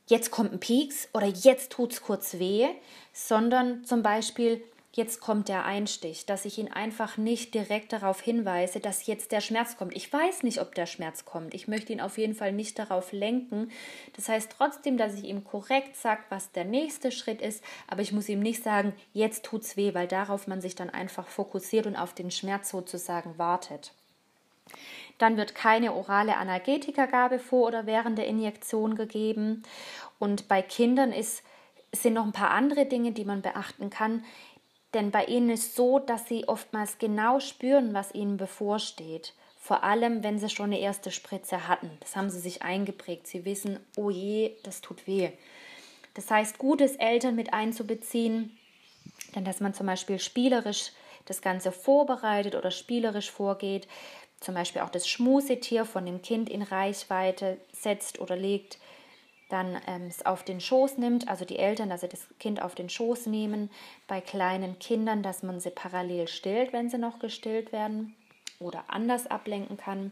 jetzt 0.07 0.31
kommt 0.31 0.51
ein 0.51 0.59
Pieks 0.59 1.09
oder 1.13 1.27
jetzt 1.27 1.71
tut 1.71 1.93
es 1.93 2.01
kurz 2.01 2.39
weh, 2.39 2.67
sondern 3.13 3.85
zum 3.85 4.01
Beispiel, 4.01 4.63
jetzt 4.97 5.21
kommt 5.21 5.47
der 5.47 5.63
Einstich, 5.63 6.25
dass 6.25 6.43
ich 6.43 6.57
ihn 6.57 6.71
einfach 6.71 7.17
nicht 7.17 7.53
direkt 7.53 7.93
darauf 7.93 8.19
hinweise, 8.19 8.79
dass 8.79 9.05
jetzt 9.05 9.31
der 9.31 9.41
Schmerz 9.41 9.77
kommt. 9.77 9.95
Ich 9.95 10.11
weiß 10.11 10.41
nicht, 10.41 10.59
ob 10.59 10.73
der 10.73 10.87
Schmerz 10.87 11.23
kommt. 11.23 11.53
Ich 11.53 11.67
möchte 11.67 11.93
ihn 11.93 12.01
auf 12.01 12.17
jeden 12.17 12.33
Fall 12.33 12.51
nicht 12.51 12.79
darauf 12.79 13.11
lenken. 13.11 13.71
Das 14.15 14.27
heißt 14.27 14.51
trotzdem, 14.57 14.97
dass 14.97 15.13
ich 15.13 15.25
ihm 15.25 15.43
korrekt 15.43 15.95
sage, 15.95 16.23
was 16.29 16.51
der 16.51 16.65
nächste 16.65 17.11
Schritt 17.11 17.41
ist, 17.41 17.63
aber 17.87 18.01
ich 18.01 18.11
muss 18.11 18.27
ihm 18.27 18.39
nicht 18.39 18.63
sagen, 18.63 18.93
jetzt 19.13 19.45
tut's 19.45 19.77
weh, 19.77 19.93
weil 19.93 20.07
darauf 20.07 20.47
man 20.47 20.61
sich 20.61 20.73
dann 20.73 20.89
einfach 20.89 21.27
fokussiert 21.27 21.85
und 21.85 21.95
auf 21.95 22.13
den 22.13 22.31
Schmerz 22.31 22.69
sozusagen 22.69 23.37
wartet. 23.37 23.93
Dann 25.19 25.37
wird 25.37 25.53
keine 25.53 25.93
orale 25.93 26.37
Analgetikagabe 26.37 27.37
vor 27.37 27.67
oder 27.67 27.85
während 27.85 28.17
der 28.17 28.27
Injektion 28.27 28.95
gegeben. 28.95 29.61
Und 30.17 30.47
bei 30.47 30.63
Kindern 30.63 31.11
ist, 31.11 31.43
sind 31.91 32.13
noch 32.13 32.25
ein 32.25 32.33
paar 32.33 32.51
andere 32.51 32.85
Dinge, 32.85 33.11
die 33.11 33.25
man 33.25 33.41
beachten 33.41 33.89
kann. 33.89 34.23
Denn 34.97 35.11
bei 35.11 35.25
ihnen 35.25 35.51
ist 35.51 35.75
so, 35.75 35.99
dass 35.99 36.27
sie 36.27 36.47
oftmals 36.47 36.97
genau 36.97 37.39
spüren, 37.39 37.93
was 37.93 38.15
ihnen 38.15 38.35
bevorsteht. 38.35 39.35
Vor 39.59 39.83
allem, 39.83 40.23
wenn 40.23 40.39
sie 40.39 40.49
schon 40.49 40.71
eine 40.71 40.79
erste 40.79 41.11
Spritze 41.11 41.67
hatten. 41.67 41.91
Das 41.99 42.15
haben 42.15 42.31
sie 42.31 42.39
sich 42.39 42.63
eingeprägt. 42.63 43.27
Sie 43.27 43.45
wissen, 43.45 43.79
oh 43.95 44.09
je, 44.09 44.55
das 44.63 44.81
tut 44.81 45.05
weh. 45.05 45.29
Das 46.15 46.31
heißt, 46.31 46.57
gut 46.57 46.81
ist, 46.81 46.99
Eltern 46.99 47.35
mit 47.35 47.53
einzubeziehen, 47.53 48.57
denn 49.35 49.45
dass 49.45 49.59
man 49.59 49.75
zum 49.75 49.85
Beispiel 49.85 50.17
spielerisch 50.17 50.93
das 51.25 51.43
Ganze 51.43 51.71
vorbereitet 51.71 52.55
oder 52.55 52.71
spielerisch 52.71 53.29
vorgeht, 53.29 53.87
zum 54.39 54.55
Beispiel 54.55 54.81
auch 54.81 54.89
das 54.89 55.07
Schmusetier 55.07 55.85
von 55.85 56.07
dem 56.07 56.23
Kind 56.23 56.49
in 56.49 56.63
Reichweite 56.63 57.59
setzt 57.71 58.19
oder 58.19 58.35
legt, 58.35 58.79
dann 59.49 59.79
ähm, 59.87 60.07
es 60.07 60.25
auf 60.25 60.43
den 60.43 60.59
Schoß 60.59 60.97
nimmt, 60.97 61.27
also 61.27 61.45
die 61.45 61.57
Eltern, 61.57 61.89
dass 61.89 62.01
sie 62.01 62.09
das 62.09 62.27
Kind 62.39 62.61
auf 62.61 62.75
den 62.75 62.89
Schoß 62.89 63.27
nehmen. 63.27 63.69
Bei 64.07 64.19
kleinen 64.19 64.77
Kindern, 64.79 65.23
dass 65.23 65.43
man 65.43 65.59
sie 65.59 65.69
parallel 65.69 66.27
stillt, 66.27 66.73
wenn 66.73 66.89
sie 66.89 66.97
noch 66.97 67.19
gestillt 67.19 67.71
werden 67.71 68.15
oder 68.59 68.85
anders 68.87 69.27
ablenken 69.27 69.77
kann. 69.77 70.11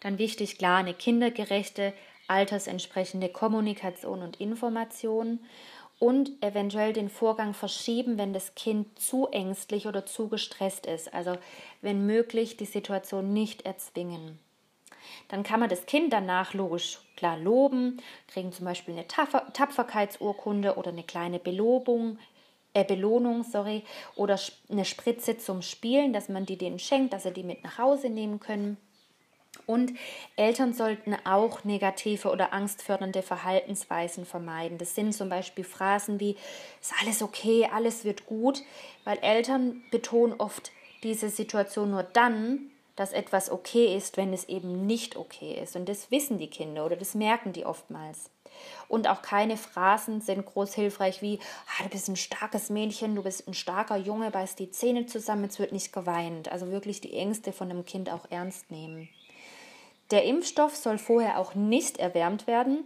Dann 0.00 0.18
wichtig, 0.18 0.58
klar, 0.58 0.78
eine 0.78 0.94
kindergerechte, 0.94 1.92
altersentsprechende 2.28 3.28
Kommunikation 3.28 4.22
und 4.22 4.40
Information 4.40 5.40
und 5.98 6.30
eventuell 6.42 6.92
den 6.92 7.08
Vorgang 7.08 7.54
verschieben, 7.54 8.18
wenn 8.18 8.32
das 8.32 8.54
Kind 8.54 8.98
zu 8.98 9.28
ängstlich 9.28 9.86
oder 9.86 10.06
zu 10.06 10.28
gestresst 10.28 10.86
ist. 10.86 11.12
Also 11.14 11.36
wenn 11.80 12.06
möglich 12.06 12.56
die 12.56 12.66
Situation 12.66 13.32
nicht 13.32 13.62
erzwingen 13.62 14.38
dann 15.28 15.42
kann 15.42 15.60
man 15.60 15.68
das 15.68 15.86
Kind 15.86 16.12
danach 16.12 16.54
logisch 16.54 16.98
klar 17.16 17.38
loben, 17.38 18.02
kriegen 18.28 18.52
zum 18.52 18.66
Beispiel 18.66 18.94
eine 18.94 19.06
Tapferkeitsurkunde 19.06 20.76
oder 20.76 20.90
eine 20.90 21.02
kleine 21.02 21.38
Belobung, 21.38 22.18
äh, 22.74 22.84
Belohnung, 22.84 23.42
sorry, 23.42 23.84
oder 24.16 24.38
eine 24.70 24.84
Spritze 24.84 25.38
zum 25.38 25.62
Spielen, 25.62 26.12
dass 26.12 26.28
man 26.28 26.44
die 26.44 26.58
denen 26.58 26.78
schenkt, 26.78 27.12
dass 27.12 27.22
sie 27.22 27.32
die 27.32 27.42
mit 27.42 27.64
nach 27.64 27.78
Hause 27.78 28.10
nehmen 28.10 28.38
können. 28.38 28.76
Und 29.64 29.92
Eltern 30.36 30.74
sollten 30.74 31.16
auch 31.24 31.64
negative 31.64 32.30
oder 32.30 32.52
angstfördernde 32.52 33.22
Verhaltensweisen 33.22 34.26
vermeiden. 34.26 34.76
Das 34.76 34.94
sind 34.94 35.14
zum 35.14 35.30
Beispiel 35.30 35.64
Phrasen 35.64 36.20
wie, 36.20 36.36
ist 36.80 36.92
alles 37.00 37.22
okay, 37.22 37.68
alles 37.72 38.04
wird 38.04 38.26
gut, 38.26 38.62
weil 39.04 39.18
Eltern 39.18 39.82
betonen 39.90 40.34
oft 40.38 40.70
diese 41.02 41.30
Situation 41.30 41.90
nur 41.90 42.02
dann, 42.02 42.70
dass 42.96 43.12
etwas 43.12 43.50
okay 43.50 43.94
ist, 43.96 44.16
wenn 44.16 44.32
es 44.32 44.48
eben 44.48 44.86
nicht 44.86 45.16
okay 45.16 45.60
ist. 45.62 45.76
Und 45.76 45.88
das 45.88 46.10
wissen 46.10 46.38
die 46.38 46.48
Kinder 46.48 46.84
oder 46.84 46.96
das 46.96 47.14
merken 47.14 47.52
die 47.52 47.66
oftmals. 47.66 48.30
Und 48.88 49.06
auch 49.08 49.22
keine 49.22 49.56
Phrasen 49.56 50.22
sind 50.22 50.46
groß 50.46 50.74
hilfreich 50.74 51.20
wie, 51.20 51.38
ah, 51.78 51.82
du 51.84 51.90
bist 51.90 52.08
ein 52.08 52.16
starkes 52.16 52.70
Mädchen, 52.70 53.14
du 53.14 53.22
bist 53.22 53.46
ein 53.46 53.54
starker 53.54 53.96
Junge, 53.96 54.30
beißt 54.30 54.58
die 54.58 54.70
Zähne 54.70 55.06
zusammen, 55.06 55.44
es 55.44 55.58
wird 55.58 55.72
nicht 55.72 55.92
geweint. 55.92 56.50
Also 56.50 56.70
wirklich 56.70 57.00
die 57.00 57.14
Ängste 57.14 57.52
von 57.52 57.70
einem 57.70 57.84
Kind 57.84 58.10
auch 58.10 58.30
ernst 58.30 58.70
nehmen. 58.70 59.08
Der 60.10 60.24
Impfstoff 60.24 60.74
soll 60.74 60.98
vorher 60.98 61.38
auch 61.38 61.54
nicht 61.54 61.98
erwärmt 61.98 62.46
werden, 62.46 62.84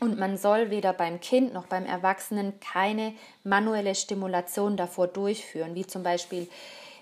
und 0.00 0.18
man 0.18 0.38
soll 0.38 0.70
weder 0.70 0.94
beim 0.94 1.20
Kind 1.20 1.52
noch 1.52 1.66
beim 1.66 1.84
Erwachsenen 1.84 2.58
keine 2.60 3.12
manuelle 3.44 3.94
Stimulation 3.94 4.78
davor 4.78 5.06
durchführen, 5.06 5.74
wie 5.74 5.86
zum 5.86 6.02
Beispiel 6.02 6.48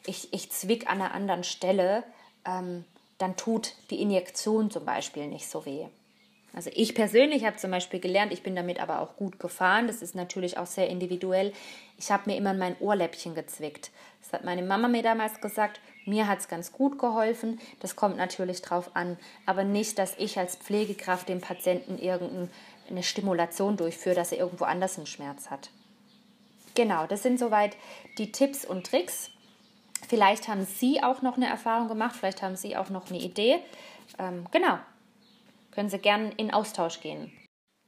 ich, 0.04 0.32
ich 0.32 0.50
zwick 0.50 0.90
an 0.90 1.00
einer 1.00 1.14
anderen 1.14 1.44
Stelle 1.44 2.02
ähm, 2.48 2.84
dann 3.18 3.36
tut 3.36 3.74
die 3.90 4.00
Injektion 4.00 4.70
zum 4.70 4.84
Beispiel 4.84 5.26
nicht 5.26 5.48
so 5.48 5.66
weh. 5.66 5.86
Also 6.54 6.70
ich 6.74 6.94
persönlich 6.94 7.44
habe 7.44 7.56
zum 7.56 7.70
Beispiel 7.70 8.00
gelernt, 8.00 8.32
ich 8.32 8.42
bin 8.42 8.56
damit 8.56 8.80
aber 8.80 9.00
auch 9.00 9.16
gut 9.16 9.38
gefahren. 9.38 9.86
Das 9.86 10.02
ist 10.02 10.14
natürlich 10.14 10.56
auch 10.56 10.66
sehr 10.66 10.88
individuell. 10.88 11.52
Ich 11.98 12.10
habe 12.10 12.24
mir 12.26 12.36
immer 12.36 12.54
mein 12.54 12.76
Ohrläppchen 12.80 13.34
gezwickt. 13.34 13.90
Das 14.22 14.32
hat 14.32 14.44
meine 14.44 14.62
Mama 14.62 14.88
mir 14.88 15.02
damals 15.02 15.40
gesagt. 15.40 15.80
Mir 16.06 16.26
hat 16.26 16.38
es 16.38 16.48
ganz 16.48 16.72
gut 16.72 16.98
geholfen. 16.98 17.60
Das 17.80 17.96
kommt 17.96 18.16
natürlich 18.16 18.62
drauf 18.62 18.90
an. 18.94 19.18
Aber 19.46 19.62
nicht, 19.62 19.98
dass 19.98 20.14
ich 20.16 20.38
als 20.38 20.56
Pflegekraft 20.56 21.28
dem 21.28 21.40
Patienten 21.40 21.98
irgendeine 21.98 23.02
Stimulation 23.02 23.76
durchführe, 23.76 24.16
dass 24.16 24.32
er 24.32 24.38
irgendwo 24.38 24.64
anders 24.64 24.96
einen 24.96 25.06
Schmerz 25.06 25.50
hat. 25.50 25.70
Genau, 26.74 27.06
das 27.06 27.22
sind 27.22 27.38
soweit 27.38 27.76
die 28.16 28.32
Tipps 28.32 28.64
und 28.64 28.86
Tricks. 28.86 29.30
Vielleicht 30.08 30.48
haben 30.48 30.64
Sie 30.64 31.02
auch 31.02 31.20
noch 31.20 31.36
eine 31.36 31.48
Erfahrung 31.48 31.86
gemacht, 31.86 32.16
vielleicht 32.16 32.40
haben 32.40 32.56
Sie 32.56 32.78
auch 32.78 32.88
noch 32.88 33.10
eine 33.10 33.18
Idee. 33.18 33.58
Ähm, 34.18 34.46
genau, 34.50 34.78
können 35.70 35.90
Sie 35.90 35.98
gerne 35.98 36.32
in 36.38 36.50
Austausch 36.50 37.00
gehen. 37.00 37.30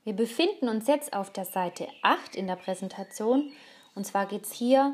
Wir 0.05 0.13
befinden 0.13 0.69
uns 0.69 0.87
jetzt 0.87 1.15
auf 1.15 1.31
der 1.31 1.47
Seite 1.47 1.89
8 2.03 2.37
in 2.37 2.47
der 2.47 2.57
Präsentation 2.57 3.51
und 3.95 4.07
zwar 4.07 4.27
geht 4.27 4.45
es 4.45 4.53
hier 4.53 4.93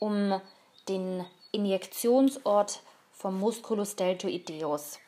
um 0.00 0.38
den 0.86 1.24
Injektionsort 1.52 2.80
vom 3.10 3.40
Musculus 3.40 3.96
deltoideus. 3.96 4.98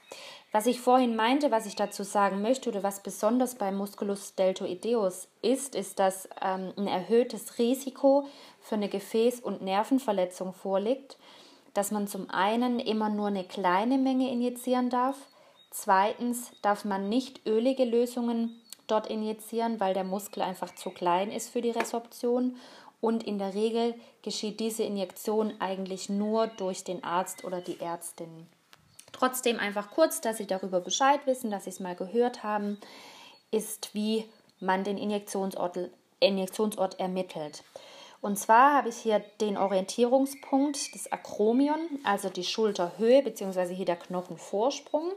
Was 0.53 0.65
ich 0.65 0.81
vorhin 0.81 1.17
meinte, 1.17 1.51
was 1.51 1.67
ich 1.67 1.77
dazu 1.77 2.03
sagen 2.03 2.41
möchte 2.41 2.71
oder 2.71 2.83
was 2.83 3.03
besonders 3.03 3.57
beim 3.57 3.77
Musculus 3.77 4.35
deltoideus 4.35 5.29
ist, 5.43 5.75
ist, 5.75 5.99
dass 5.99 6.31
ähm, 6.41 6.73
ein 6.79 6.87
erhöhtes 6.87 7.59
Risiko 7.59 8.27
für 8.63 8.77
eine 8.77 8.89
Gefäß- 8.89 9.43
und 9.43 9.61
Nervenverletzung 9.61 10.55
vorliegt 10.55 11.19
dass 11.75 11.91
man 11.91 12.07
zum 12.09 12.31
einen 12.31 12.81
immer 12.81 13.09
nur 13.09 13.29
eine 13.29 13.45
kleine 13.45 13.99
Menge 13.99 14.31
injizieren 14.31 14.91
darf, 14.91 15.17
Zweitens 15.71 16.51
darf 16.63 16.85
man 16.85 17.09
nicht 17.09 17.47
ölige 17.47 17.85
Lösungen 17.85 18.61
dort 18.87 19.07
injizieren, 19.09 19.81
weil 19.81 19.95
der 19.95 20.05
Muskel 20.05 20.43
einfach 20.43 20.75
zu 20.75 20.91
klein 20.91 21.31
ist 21.31 21.51
für 21.51 21.61
die 21.61 21.71
Resorption. 21.71 22.57
Und 23.01 23.23
in 23.23 23.39
der 23.39 23.55
Regel 23.55 23.95
geschieht 24.23 24.61
diese 24.61 24.83
Injektion 24.83 25.55
eigentlich 25.61 26.09
nur 26.09 26.49
durch 26.49 26.85
den 26.85 27.05
Arzt 27.05 27.45
oder 27.45 27.61
die 27.61 27.81
Ärztin. 27.81 28.49
Trotzdem 29.13 29.59
einfach 29.59 29.91
kurz, 29.91 30.21
dass 30.21 30.39
Sie 30.39 30.47
darüber 30.47 30.81
Bescheid 30.81 31.21
wissen, 31.27 31.51
dass 31.51 31.65
Sie 31.65 31.71
es 31.71 31.81
mal 31.81 31.95
gehört 31.95 32.43
haben, 32.43 32.79
ist, 33.51 33.95
wie 33.95 34.25
man 34.59 34.85
den 34.85 34.99
Injektionsort, 34.99 35.79
Injektionsort 36.19 36.99
ermittelt. 36.99 37.63
Und 38.21 38.39
zwar 38.39 38.75
habe 38.75 38.89
ich 38.89 38.97
hier 38.97 39.21
den 39.41 39.57
Orientierungspunkt 39.57 40.95
des 40.95 41.13
Akromion, 41.13 41.79
also 42.05 42.29
die 42.29 42.45
Schulterhöhe 42.45 43.23
bzw. 43.23 43.75
hier 43.75 43.87
der 43.87 43.97
Knochenvorsprung. 43.97 45.13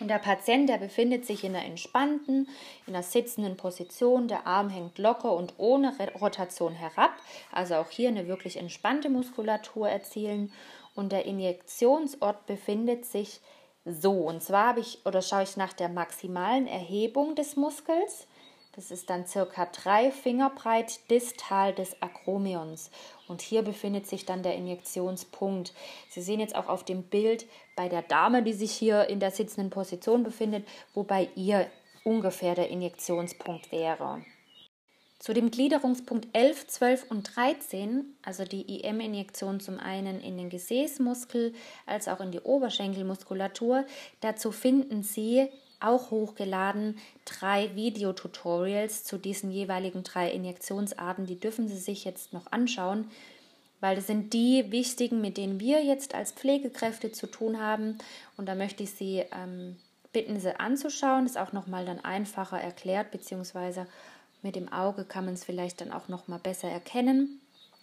Und 0.00 0.08
der 0.08 0.18
Patient, 0.18 0.68
der 0.68 0.78
befindet 0.78 1.26
sich 1.26 1.44
in 1.44 1.54
einer 1.54 1.64
entspannten, 1.64 2.48
in 2.86 2.94
einer 2.94 3.04
sitzenden 3.04 3.56
Position. 3.56 4.26
Der 4.26 4.48
Arm 4.48 4.68
hängt 4.68 4.98
locker 4.98 5.32
und 5.32 5.54
ohne 5.58 5.94
Rotation 6.20 6.72
herab. 6.72 7.12
Also 7.52 7.76
auch 7.76 7.88
hier 7.88 8.08
eine 8.08 8.26
wirklich 8.26 8.56
entspannte 8.56 9.10
Muskulatur 9.10 9.88
erzielen. 9.88 10.52
Und 10.96 11.12
der 11.12 11.24
Injektionsort 11.24 12.46
befindet 12.46 13.04
sich 13.04 13.40
so. 13.84 14.12
Und 14.12 14.42
zwar 14.42 14.68
habe 14.68 14.80
ich 14.80 14.98
oder 15.04 15.22
schaue 15.22 15.44
ich 15.44 15.56
nach 15.56 15.72
der 15.72 15.88
maximalen 15.88 16.66
Erhebung 16.66 17.36
des 17.36 17.54
Muskels. 17.54 18.26
Das 18.74 18.90
ist 18.90 19.10
dann 19.10 19.26
circa 19.26 19.66
drei 19.66 20.10
Finger 20.10 20.48
breit 20.48 21.10
distal 21.10 21.74
des 21.74 22.00
Akromions. 22.00 22.90
Und 23.28 23.42
hier 23.42 23.62
befindet 23.62 24.06
sich 24.06 24.24
dann 24.24 24.42
der 24.42 24.54
Injektionspunkt. 24.54 25.74
Sie 26.08 26.22
sehen 26.22 26.40
jetzt 26.40 26.56
auch 26.56 26.68
auf 26.68 26.82
dem 26.82 27.02
Bild 27.02 27.46
bei 27.76 27.90
der 27.90 28.02
Dame, 28.02 28.42
die 28.42 28.54
sich 28.54 28.72
hier 28.72 29.08
in 29.08 29.20
der 29.20 29.30
sitzenden 29.30 29.68
Position 29.68 30.22
befindet, 30.22 30.66
wobei 30.94 31.28
ihr 31.34 31.70
ungefähr 32.04 32.54
der 32.54 32.70
Injektionspunkt 32.70 33.70
wäre. 33.72 34.24
Zu 35.18 35.34
dem 35.34 35.52
Gliederungspunkt 35.52 36.26
11, 36.32 36.66
12 36.66 37.10
und 37.10 37.36
13, 37.36 38.16
also 38.22 38.44
die 38.44 38.80
IM-Injektion 38.80 39.60
zum 39.60 39.78
einen 39.78 40.20
in 40.20 40.36
den 40.36 40.50
Gesäßmuskel 40.50 41.54
als 41.86 42.08
auch 42.08 42.20
in 42.20 42.32
die 42.32 42.40
Oberschenkelmuskulatur, 42.40 43.84
dazu 44.20 44.50
finden 44.50 45.04
Sie 45.04 45.48
auch 45.82 46.10
hochgeladen 46.10 46.98
drei 47.24 47.74
Videotutorials 47.74 49.04
zu 49.04 49.18
diesen 49.18 49.50
jeweiligen 49.50 50.02
drei 50.02 50.30
Injektionsarten. 50.30 51.26
Die 51.26 51.40
dürfen 51.40 51.68
Sie 51.68 51.78
sich 51.78 52.04
jetzt 52.04 52.32
noch 52.32 52.50
anschauen, 52.50 53.10
weil 53.80 53.96
das 53.96 54.06
sind 54.06 54.32
die 54.32 54.70
wichtigen, 54.70 55.20
mit 55.20 55.36
denen 55.36 55.60
wir 55.60 55.84
jetzt 55.84 56.14
als 56.14 56.32
Pflegekräfte 56.32 57.12
zu 57.12 57.26
tun 57.26 57.60
haben. 57.60 57.98
Und 58.36 58.46
da 58.46 58.54
möchte 58.54 58.82
ich 58.82 58.92
Sie 58.92 59.24
ähm, 59.32 59.76
bitten, 60.12 60.38
sie 60.38 60.58
anzuschauen. 60.58 61.26
Ist 61.26 61.38
auch 61.38 61.52
nochmal 61.52 61.84
dann 61.84 62.04
einfacher 62.04 62.60
erklärt, 62.60 63.10
beziehungsweise 63.10 63.86
mit 64.42 64.56
dem 64.56 64.72
Auge 64.72 65.04
kann 65.04 65.24
man 65.24 65.34
es 65.34 65.44
vielleicht 65.44 65.80
dann 65.80 65.92
auch 65.92 66.08
nochmal 66.08 66.38
besser 66.38 66.68
erkennen, 66.68 67.40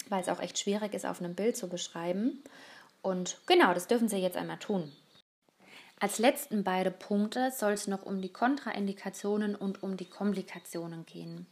weil 0.08 0.20
es 0.20 0.28
auch 0.28 0.40
echt 0.40 0.58
schwierig 0.58 0.94
ist, 0.94 1.06
auf 1.06 1.20
einem 1.20 1.34
Bild 1.34 1.56
zu 1.56 1.68
beschreiben. 1.68 2.42
Und 3.02 3.38
genau, 3.46 3.72
das 3.74 3.86
dürfen 3.86 4.08
Sie 4.08 4.18
jetzt 4.18 4.36
einmal 4.36 4.58
tun. 4.58 4.92
Als 6.02 6.18
letzten 6.18 6.64
beide 6.64 6.90
Punkte 6.90 7.52
soll 7.54 7.72
es 7.72 7.86
noch 7.86 8.06
um 8.06 8.22
die 8.22 8.32
Kontraindikationen 8.32 9.54
und 9.54 9.82
um 9.82 9.98
die 9.98 10.08
Komplikationen 10.08 11.04
gehen. 11.04 11.46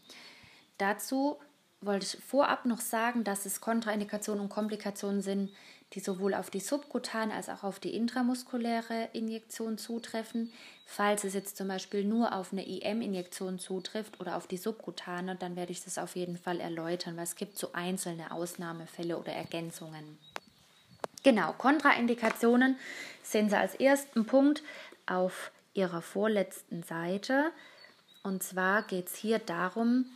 Dazu 0.79 1.39
wollte 1.83 2.07
ich 2.07 2.25
vorab 2.25 2.65
noch 2.65 2.81
sagen, 2.81 3.25
dass 3.25 3.45
es 3.45 3.61
Kontraindikationen 3.61 4.43
und 4.43 4.49
Komplikationen 4.49 5.21
sind, 5.21 5.51
die 5.93 6.01
sowohl 6.01 6.33
auf 6.33 6.49
die 6.49 6.61
subkutane 6.61 7.35
als 7.35 7.51
auch 7.51 7.63
auf 7.63 7.79
die 7.79 7.95
intramuskuläre 7.95 9.11
Injektion 9.13 9.77
zutreffen. 9.77 10.51
Falls 10.87 11.25
es 11.25 11.35
jetzt 11.35 11.59
zum 11.59 11.69
Beispiel 11.69 12.05
nur 12.05 12.35
auf 12.35 12.53
eine 12.53 12.67
IM-Injektion 12.67 13.59
zutrifft 13.59 14.19
oder 14.19 14.37
auf 14.37 14.47
die 14.47 14.57
subkutane, 14.57 15.37
dann 15.37 15.57
werde 15.57 15.73
ich 15.73 15.85
das 15.85 15.99
auf 15.99 16.17
jeden 16.17 16.39
Fall 16.39 16.61
erläutern, 16.61 17.17
weil 17.17 17.25
es 17.25 17.37
gibt 17.37 17.59
so 17.59 17.73
einzelne 17.75 18.33
Ausnahmefälle 18.33 19.19
oder 19.19 19.33
Ergänzungen. 19.33 20.19
Genau, 21.29 21.53
Kontraindikationen 21.53 22.79
sehen 23.23 23.51
Sie 23.51 23.59
als 23.59 23.75
ersten 23.75 24.25
Punkt 24.25 24.63
auf 25.05 25.51
Ihrer 25.75 26.01
vorletzten 26.01 26.83
Seite. 26.83 27.51
Und 28.23 28.43
zwar 28.43 28.81
geht 28.85 29.09
es 29.09 29.17
hier 29.17 29.39
darum, 29.39 30.07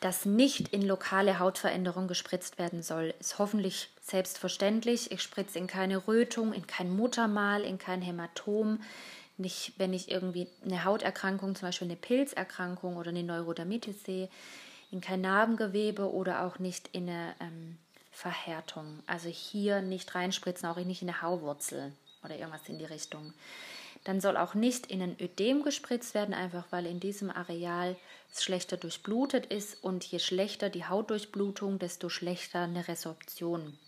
dass 0.00 0.24
nicht 0.24 0.68
in 0.68 0.80
lokale 0.80 1.38
Hautveränderung 1.38 2.08
gespritzt 2.08 2.58
werden 2.58 2.82
soll. 2.82 3.12
Ist 3.20 3.38
hoffentlich 3.38 3.90
selbstverständlich. 4.00 5.12
Ich 5.12 5.20
spritze 5.20 5.58
in 5.58 5.66
keine 5.66 6.08
Rötung, 6.08 6.54
in 6.54 6.66
kein 6.66 6.96
Muttermal, 6.96 7.62
in 7.62 7.76
kein 7.76 8.00
Hämatom. 8.00 8.80
Nicht, 9.36 9.74
wenn 9.76 9.92
ich 9.92 10.10
irgendwie 10.10 10.48
eine 10.64 10.84
Hauterkrankung, 10.84 11.54
zum 11.56 11.68
Beispiel 11.68 11.88
eine 11.88 11.96
Pilzerkrankung 11.96 12.96
oder 12.96 13.10
eine 13.10 13.22
Neurodermitis 13.22 14.02
sehe, 14.04 14.30
in 14.90 15.02
kein 15.02 15.20
Narbengewebe 15.20 16.10
oder 16.10 16.46
auch 16.46 16.58
nicht 16.58 16.88
in 16.92 17.10
eine 17.10 17.34
ähm, 17.40 17.76
Verhärtung. 18.16 19.02
Also 19.06 19.28
hier 19.28 19.82
nicht 19.82 20.14
reinspritzen, 20.14 20.66
auch 20.66 20.76
nicht 20.78 21.02
in 21.02 21.10
eine 21.10 21.20
Hauwurzel 21.20 21.92
oder 22.24 22.34
irgendwas 22.34 22.66
in 22.66 22.78
die 22.78 22.86
Richtung. 22.86 23.34
Dann 24.04 24.22
soll 24.22 24.38
auch 24.38 24.54
nicht 24.54 24.86
in 24.86 25.02
ein 25.02 25.16
Ödem 25.20 25.62
gespritzt 25.62 26.14
werden, 26.14 26.32
einfach 26.32 26.64
weil 26.70 26.86
in 26.86 26.98
diesem 26.98 27.28
Areal 27.28 27.94
es 28.32 28.42
schlechter 28.42 28.78
durchblutet 28.78 29.46
ist 29.46 29.84
und 29.84 30.02
je 30.04 30.18
schlechter 30.18 30.70
die 30.70 30.86
Hautdurchblutung, 30.86 31.78
desto 31.78 32.08
schlechter 32.08 32.60
eine 32.60 32.88
Resorption. 32.88 33.78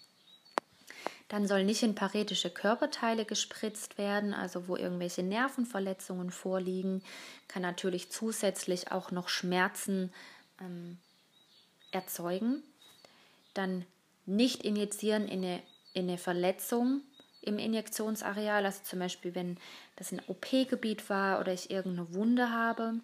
Dann 1.28 1.46
soll 1.48 1.64
nicht 1.64 1.82
in 1.82 1.94
paretische 1.94 2.50
Körperteile 2.50 3.24
gespritzt 3.24 3.96
werden, 3.96 4.34
also 4.34 4.68
wo 4.68 4.76
irgendwelche 4.76 5.22
Nervenverletzungen 5.22 6.30
vorliegen, 6.30 7.02
kann 7.48 7.62
natürlich 7.62 8.10
zusätzlich 8.10 8.92
auch 8.92 9.10
noch 9.10 9.30
Schmerzen 9.30 10.12
ähm, 10.60 10.98
erzeugen. 11.92 12.62
Dann 13.54 13.86
nicht 14.28 14.62
injizieren 14.62 15.26
in 15.26 15.44
eine, 15.44 15.62
in 15.94 16.08
eine 16.08 16.18
Verletzung 16.18 17.02
im 17.40 17.58
Injektionsareal, 17.58 18.64
also 18.64 18.80
zum 18.84 18.98
Beispiel, 18.98 19.34
wenn 19.34 19.58
das 19.96 20.12
ein 20.12 20.20
OP-Gebiet 20.26 21.08
war 21.08 21.40
oder 21.40 21.52
ich 21.52 21.70
irgendeine 21.70 22.14
Wunde 22.14 22.50
habe. 22.50 22.94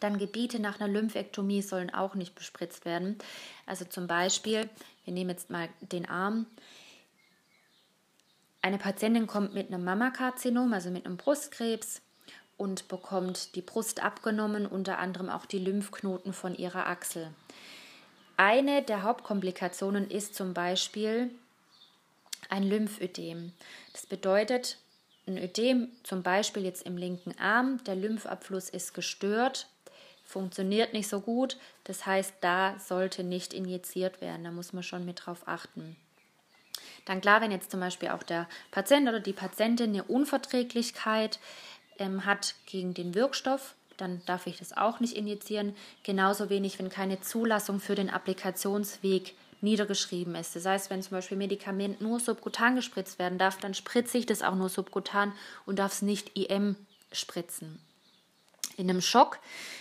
Dann 0.00 0.18
Gebiete 0.18 0.58
nach 0.58 0.80
einer 0.80 0.92
Lymphektomie 0.92 1.62
sollen 1.62 1.92
auch 1.92 2.14
nicht 2.14 2.34
bespritzt 2.34 2.84
werden. 2.84 3.16
Also 3.64 3.84
zum 3.84 4.06
Beispiel, 4.06 4.68
wir 5.04 5.14
nehmen 5.14 5.30
jetzt 5.30 5.48
mal 5.48 5.68
den 5.80 6.08
Arm. 6.08 6.46
Eine 8.60 8.78
Patientin 8.78 9.26
kommt 9.26 9.54
mit 9.54 9.68
einem 9.68 9.84
Mammakarzinom, 9.84 10.72
also 10.72 10.90
mit 10.90 11.06
einem 11.06 11.16
Brustkrebs 11.16 12.02
und 12.56 12.88
bekommt 12.88 13.54
die 13.54 13.62
Brust 13.62 14.02
abgenommen, 14.02 14.66
unter 14.66 14.98
anderem 14.98 15.28
auch 15.30 15.46
die 15.46 15.58
Lymphknoten 15.58 16.32
von 16.32 16.54
ihrer 16.54 16.86
Achsel. 16.86 17.30
Eine 18.36 18.82
der 18.82 19.02
Hauptkomplikationen 19.02 20.10
ist 20.10 20.34
zum 20.34 20.52
Beispiel 20.52 21.30
ein 22.48 22.62
Lymphödem. 22.62 23.52
Das 23.92 24.06
bedeutet, 24.06 24.78
ein 25.26 25.38
Ödem, 25.38 25.88
zum 26.02 26.22
Beispiel 26.22 26.64
jetzt 26.64 26.82
im 26.86 26.96
linken 26.96 27.36
Arm, 27.38 27.82
der 27.84 27.96
Lymphabfluss 27.96 28.68
ist 28.68 28.94
gestört, 28.94 29.68
funktioniert 30.24 30.92
nicht 30.92 31.08
so 31.08 31.20
gut. 31.20 31.56
Das 31.84 32.04
heißt, 32.04 32.34
da 32.40 32.78
sollte 32.78 33.24
nicht 33.24 33.54
injiziert 33.54 34.20
werden. 34.20 34.44
Da 34.44 34.50
muss 34.50 34.72
man 34.72 34.82
schon 34.82 35.04
mit 35.04 35.24
drauf 35.24 35.42
achten. 35.46 35.96
Dann 37.06 37.20
klar, 37.20 37.40
wenn 37.40 37.52
jetzt 37.52 37.70
zum 37.70 37.80
Beispiel 37.80 38.08
auch 38.10 38.22
der 38.22 38.48
Patient 38.70 39.08
oder 39.08 39.20
die 39.20 39.32
Patientin 39.32 39.90
eine 39.90 40.04
Unverträglichkeit 40.04 41.38
ähm, 41.98 42.26
hat 42.26 42.54
gegen 42.66 42.94
den 42.94 43.14
Wirkstoff, 43.14 43.74
dann 43.96 44.22
darf 44.26 44.46
ich 44.46 44.58
das 44.58 44.76
auch 44.76 45.00
nicht 45.00 45.16
injizieren. 45.16 45.74
Genauso 46.02 46.50
wenig, 46.50 46.78
wenn 46.78 46.88
keine 46.88 47.20
Zulassung 47.20 47.80
für 47.80 47.94
den 47.94 48.10
Applikationsweg 48.10 49.34
niedergeschrieben 49.60 50.34
ist. 50.34 50.54
Das 50.54 50.66
heißt, 50.66 50.90
wenn 50.90 51.02
zum 51.02 51.12
Beispiel 51.12 51.36
Medikament 51.36 52.00
nur 52.00 52.20
subkutan 52.20 52.76
gespritzt 52.76 53.18
werden 53.18 53.38
darf, 53.38 53.58
dann 53.58 53.74
spritze 53.74 54.18
ich 54.18 54.26
das 54.26 54.42
auch 54.42 54.54
nur 54.54 54.68
subkutan 54.68 55.32
und 55.64 55.78
darf 55.78 55.92
es 55.92 56.02
nicht 56.02 56.36
IM 56.36 56.76
spritzen. 57.12 57.80
In 58.76 58.90
einem 58.90 59.00
Schock 59.00 59.38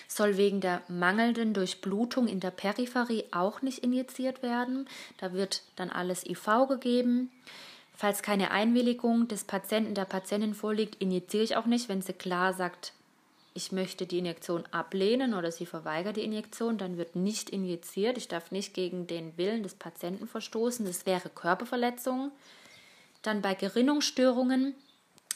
soll 0.07 0.37
wegen 0.37 0.61
der 0.61 0.81
mangelnden 0.87 1.53
Durchblutung 1.53 2.27
in 2.27 2.39
der 2.39 2.51
Peripherie 2.51 3.25
auch 3.31 3.61
nicht 3.61 3.79
injiziert 3.79 4.41
werden. 4.41 4.87
Da 5.17 5.33
wird 5.33 5.63
dann 5.75 5.89
alles 5.89 6.25
IV 6.25 6.67
gegeben. 6.69 7.29
Falls 7.93 8.21
keine 8.21 8.51
Einwilligung 8.51 9.27
des 9.27 9.43
Patienten, 9.43 9.95
der 9.95 10.05
Patientin 10.05 10.53
vorliegt, 10.53 11.01
injiziere 11.01 11.43
ich 11.43 11.55
auch 11.57 11.65
nicht. 11.65 11.89
Wenn 11.89 12.01
sie 12.01 12.13
klar 12.13 12.53
sagt, 12.53 12.93
ich 13.57 13.71
möchte 13.71 14.05
die 14.05 14.19
Injektion 14.19 14.65
ablehnen 14.71 15.33
oder 15.33 15.49
sie 15.49 15.65
verweigert 15.65 16.17
die 16.17 16.25
Injektion, 16.25 16.77
dann 16.77 16.97
wird 16.97 17.15
nicht 17.15 17.49
injiziert. 17.49 18.17
Ich 18.17 18.27
darf 18.27 18.51
nicht 18.51 18.73
gegen 18.73 19.07
den 19.07 19.37
Willen 19.37 19.63
des 19.63 19.75
Patienten 19.75 20.27
verstoßen. 20.27 20.85
Das 20.85 21.05
wäre 21.05 21.29
Körperverletzung. 21.29 22.31
Dann 23.21 23.41
bei 23.41 23.55
Gerinnungsstörungen, 23.55 24.75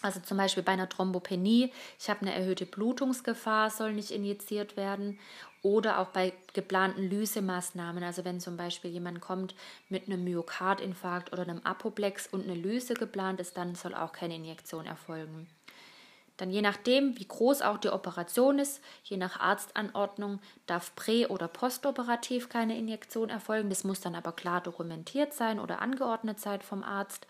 also 0.01 0.19
zum 0.19 0.35
Beispiel 0.35 0.63
bei 0.63 0.73
einer 0.73 0.89
Thrombopenie, 0.89 1.71
ich 1.97 2.09
habe 2.09 2.21
eine 2.21 2.35
erhöhte 2.35 2.65
Blutungsgefahr, 2.65 3.69
soll 3.69 3.93
nicht 3.93 4.11
injiziert 4.11 4.75
werden. 4.75 5.17
Oder 5.61 5.99
auch 5.99 6.09
bei 6.09 6.33
geplanten 6.53 7.09
Lysemaßnahmen, 7.09 8.03
also 8.03 8.25
wenn 8.25 8.41
zum 8.41 8.57
Beispiel 8.57 8.91
jemand 8.91 9.21
kommt 9.21 9.55
mit 9.87 10.07
einem 10.07 10.25
Myokardinfarkt 10.25 11.31
oder 11.31 11.43
einem 11.43 11.61
Apoplex 11.63 12.27
und 12.27 12.43
eine 12.43 12.55
Lyse 12.55 12.95
geplant 12.95 13.39
ist, 13.39 13.55
dann 13.55 13.75
soll 13.75 13.95
auch 13.95 14.11
keine 14.11 14.35
Injektion 14.35 14.85
erfolgen. 14.85 15.47
Dann 16.39 16.51
je 16.51 16.61
nachdem, 16.61 17.19
wie 17.19 17.27
groß 17.27 17.61
auch 17.61 17.77
die 17.77 17.89
Operation 17.89 18.59
ist, 18.59 18.81
je 19.03 19.17
nach 19.17 19.41
Arztanordnung 19.41 20.39
darf 20.67 20.93
prä- 20.95 21.27
oder 21.27 21.49
postoperativ 21.49 22.47
keine 22.47 22.77
Injektion 22.77 23.29
erfolgen. 23.29 23.69
Das 23.69 23.83
muss 23.83 23.99
dann 23.99 24.15
aber 24.15 24.31
klar 24.31 24.61
dokumentiert 24.61 25.33
sein 25.33 25.59
oder 25.59 25.81
angeordnet 25.81 26.39
sein 26.39 26.61
vom 26.61 26.81
Arzt. 26.81 27.27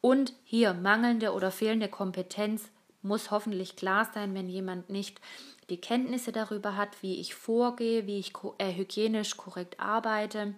Und 0.00 0.32
hier 0.44 0.72
mangelnde 0.72 1.34
oder 1.34 1.50
fehlende 1.50 1.88
Kompetenz 1.88 2.70
muss 3.02 3.30
hoffentlich 3.30 3.76
klar 3.76 4.08
sein, 4.14 4.34
wenn 4.34 4.48
jemand 4.48 4.88
nicht 4.88 5.20
die 5.68 5.80
Kenntnisse 5.80 6.32
darüber 6.32 6.76
hat, 6.76 7.02
wie 7.02 7.20
ich 7.20 7.34
vorgehe, 7.34 8.06
wie 8.06 8.18
ich 8.18 8.32
äh, 8.56 8.72
hygienisch 8.72 9.36
korrekt 9.36 9.78
arbeite, 9.78 10.54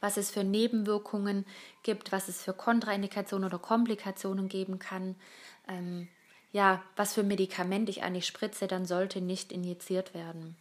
was 0.00 0.16
es 0.16 0.30
für 0.30 0.44
Nebenwirkungen 0.44 1.46
gibt, 1.82 2.12
was 2.12 2.28
es 2.28 2.42
für 2.42 2.52
Kontraindikationen 2.52 3.46
oder 3.46 3.58
Komplikationen 3.58 4.48
geben 4.48 4.78
kann. 4.78 5.16
Ähm, 5.66 6.08
ja, 6.52 6.82
was 6.96 7.14
für 7.14 7.22
Medikament 7.22 7.88
ich 7.88 8.02
eigentlich 8.02 8.26
spritze, 8.26 8.66
dann 8.66 8.86
sollte 8.86 9.20
nicht 9.20 9.52
injiziert 9.52 10.14
werden. 10.14 10.56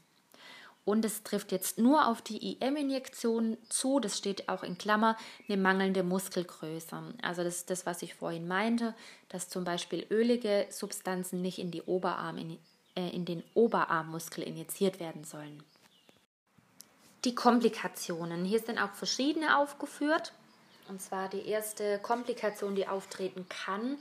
Und 0.83 1.05
es 1.05 1.21
trifft 1.23 1.51
jetzt 1.51 1.77
nur 1.77 2.07
auf 2.07 2.21
die 2.21 2.53
IM-Injektion 2.53 3.57
zu, 3.69 3.99
das 3.99 4.17
steht 4.17 4.49
auch 4.49 4.63
in 4.63 4.77
Klammer, 4.79 5.15
eine 5.47 5.57
mangelnde 5.57 6.01
Muskelgröße. 6.01 6.97
Also 7.21 7.43
das 7.43 7.57
ist 7.57 7.69
das, 7.69 7.85
was 7.85 8.01
ich 8.01 8.15
vorhin 8.15 8.47
meinte, 8.47 8.95
dass 9.29 9.47
zum 9.47 9.63
Beispiel 9.63 10.07
ölige 10.09 10.65
Substanzen 10.71 11.41
nicht 11.41 11.59
in, 11.59 11.69
die 11.69 11.83
Oberarm, 11.83 12.37
in, 12.37 12.57
äh, 12.95 13.09
in 13.09 13.25
den 13.25 13.43
Oberarmmuskel 13.53 14.43
injiziert 14.43 14.99
werden 14.99 15.23
sollen. 15.23 15.61
Die 17.25 17.35
Komplikationen. 17.35 18.43
Hier 18.43 18.59
sind 18.59 18.79
auch 18.79 18.93
verschiedene 18.93 19.57
aufgeführt. 19.57 20.33
Und 20.89 20.99
zwar 20.99 21.29
die 21.29 21.45
erste 21.45 21.99
Komplikation, 21.99 22.73
die 22.73 22.87
auftreten 22.87 23.45
kann, 23.47 23.99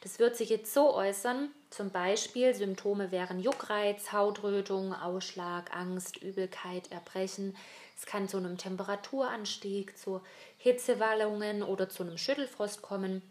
Das 0.02 0.20
wird 0.20 0.36
sich 0.36 0.50
jetzt 0.50 0.74
so 0.74 0.94
äußern, 0.94 1.50
zum 1.70 1.90
Beispiel 1.90 2.54
Symptome 2.54 3.12
wären 3.12 3.40
Juckreiz, 3.40 4.12
Hautrötung, 4.12 4.94
Ausschlag, 4.94 5.76
Angst, 5.76 6.18
Übelkeit, 6.18 6.92
Erbrechen. 6.92 7.56
Es 7.98 8.06
kann 8.06 8.30
zu 8.30 8.38
einem 8.38 8.58
Temperaturanstieg, 8.58 9.98
zu 9.98 10.22
Hitzewallungen 10.58 11.64
oder 11.64 11.90
zu 11.90 12.04
einem 12.04 12.18
Schüttelfrost 12.18 12.82
kommen, 12.82 13.22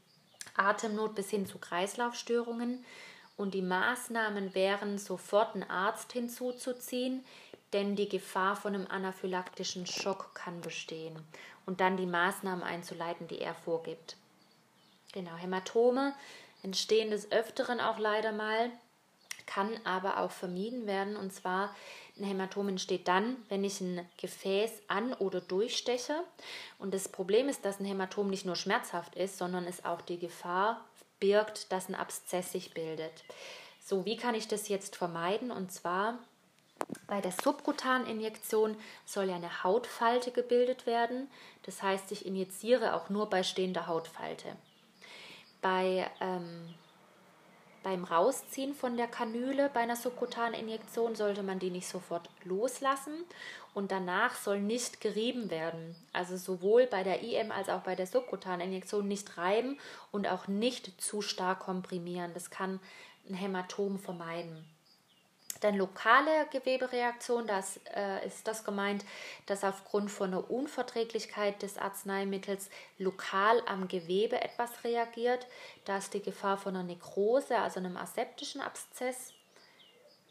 Atemnot 0.57 1.15
bis 1.15 1.31
hin 1.31 1.47
zu 1.47 1.59
Kreislaufstörungen. 1.59 2.85
Und 3.37 3.55
die 3.55 3.63
Maßnahmen 3.63 4.55
wären, 4.55 4.99
sofort 4.99 5.55
einen 5.55 5.69
Arzt 5.69 6.13
hinzuzuziehen, 6.13 7.25
denn 7.73 7.97
die 7.97 8.09
Gefahr 8.09 8.57
von 8.57 8.75
einem 8.75 8.87
anaphylaktischen 8.87 9.87
Schock 9.87 10.35
kann 10.35 10.61
bestehen. 10.61 11.19
Und 11.67 11.81
dann 11.81 11.97
die 11.97 12.07
Maßnahmen 12.07 12.63
einzuleiten, 12.63 13.29
die 13.29 13.41
er 13.41 13.55
vorgibt. 13.55 14.17
Genau, 15.13 15.35
Hämatome 15.37 16.15
entstehen 16.63 17.11
des 17.11 17.31
Öfteren 17.33 17.81
auch 17.81 17.99
leider 17.99 18.33
mal, 18.33 18.71
kann 19.47 19.71
aber 19.85 20.19
auch 20.19 20.31
vermieden 20.31 20.87
werden. 20.87 21.17
Und 21.17 21.33
zwar 21.33 21.75
ein 22.19 22.25
Hämatom 22.25 22.69
entsteht 22.69 23.09
dann, 23.09 23.37
wenn 23.49 23.65
ich 23.65 23.81
ein 23.81 24.09
Gefäß 24.17 24.71
an- 24.89 25.15
oder 25.15 25.41
durchsteche. 25.41 26.23
Und 26.79 26.95
das 26.95 27.09
Problem 27.09 27.49
ist, 27.49 27.65
dass 27.65 27.79
ein 27.79 27.85
Hämatom 27.85 28.29
nicht 28.29 28.47
nur 28.47 28.57
schmerzhaft 28.57 29.15
ist, 29.15 29.39
sondern 29.39 29.65
es 29.67 29.85
auch 29.85 30.01
die 30.01 30.19
Gefahr 30.19 30.85
birgt, 31.21 31.73
dass 31.73 31.89
ein 31.89 31.95
Abszess 31.95 32.53
sich 32.53 32.75
bildet. 32.75 33.25
So, 33.85 34.05
wie 34.05 34.17
kann 34.17 34.35
ich 34.35 34.49
das 34.49 34.69
jetzt 34.69 34.97
vermeiden? 34.97 35.51
Und 35.51 35.73
zwar 35.73 36.19
bei 37.07 37.21
der 37.21 37.33
subkutanen 37.33 38.07
Injektion 38.07 38.77
soll 39.05 39.29
ja 39.29 39.37
eine 39.37 39.65
Hautfalte 39.65 40.31
gebildet 40.31 40.87
werden. 40.87 41.31
Das 41.63 41.83
heißt, 41.83 42.13
ich 42.13 42.27
injiziere 42.27 42.95
auch 42.95 43.09
nur 43.09 43.31
bei 43.31 43.43
stehender 43.43 43.87
Hautfalte. 43.87 44.57
Bei, 45.63 46.11
ähm, 46.21 46.75
beim 47.87 48.03
Rausziehen 48.03 48.75
von 48.75 48.97
der 48.97 49.07
Kanüle 49.07 49.71
bei 49.73 49.79
einer 49.79 49.95
subkutanen 49.95 50.55
sollte 51.15 51.45
man 51.45 51.61
die 51.61 51.71
nicht 51.71 51.87
sofort 51.87 52.29
loslassen 52.43 53.15
und 53.75 53.93
danach 53.93 54.35
soll 54.35 54.61
nicht 54.61 55.01
gerieben 55.01 55.51
werden. 55.51 55.95
Also 56.13 56.37
sowohl 56.37 56.89
bei 56.89 57.05
der 57.05 57.23
IM 57.23 57.53
als 57.53 57.69
auch 57.69 57.83
bei 57.83 57.95
der 57.95 58.09
subkutanen 58.09 58.73
nicht 59.03 59.39
reiben 59.39 59.79
und 60.11 60.27
auch 60.27 60.49
nicht 60.49 61.01
zu 61.01 61.23
stark 61.23 61.61
komprimieren. 61.61 62.35
Das 62.35 62.51
kann 62.51 62.81
ein 63.29 63.35
Hämatom 63.35 64.01
vermeiden. 64.01 64.65
Dann 65.61 65.77
lokale 65.77 66.47
Gewebereaktion, 66.51 67.47
das 67.47 67.81
äh, 67.95 68.27
ist 68.27 68.47
das 68.47 68.65
gemeint, 68.65 69.05
dass 69.47 69.65
aufgrund 69.65 70.11
von 70.11 70.29
einer 70.29 70.51
Unverträglichkeit 70.51 71.63
des 71.63 71.79
Arzneimittels 71.79 72.69
lokal 72.99 73.63
am 73.67 73.89
Gewebe 73.89 74.41
etwas 74.41 74.85
reagiert. 74.85 75.47
Da 75.85 75.99
ist 75.99 76.15
die 76.15 76.23
Gefahr 76.23 76.59
von 76.59 76.75
einer 76.75 76.85
Nekrose, 76.85 77.59
also 77.59 77.81
einem 77.81 77.97
aseptischen 77.97 78.61
Abszess. 78.61 79.33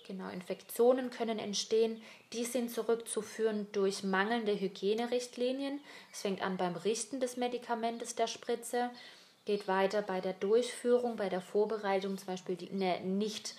Genau, 0.05 0.29
Infektionen 0.29 1.09
können 1.09 1.39
entstehen. 1.39 2.01
Die 2.31 2.45
sind 2.45 2.69
zurückzuführen 2.69 3.67
durch 3.71 4.03
mangelnde 4.03 4.59
Hygienerichtlinien. 4.59 5.79
Es 6.11 6.21
fängt 6.21 6.43
an 6.43 6.57
beim 6.57 6.75
Richten 6.75 7.19
des 7.19 7.37
Medikamentes 7.37 8.13
der 8.15 8.27
Spritze, 8.27 8.91
geht 9.45 9.67
weiter 9.67 10.03
bei 10.03 10.21
der 10.21 10.33
Durchführung, 10.33 11.15
bei 11.15 11.29
der 11.29 11.41
Vorbereitung, 11.41 12.17
zum 12.17 12.27
Beispiel 12.27 12.55
die, 12.55 12.69
eine 12.69 12.99
nicht 13.01 13.55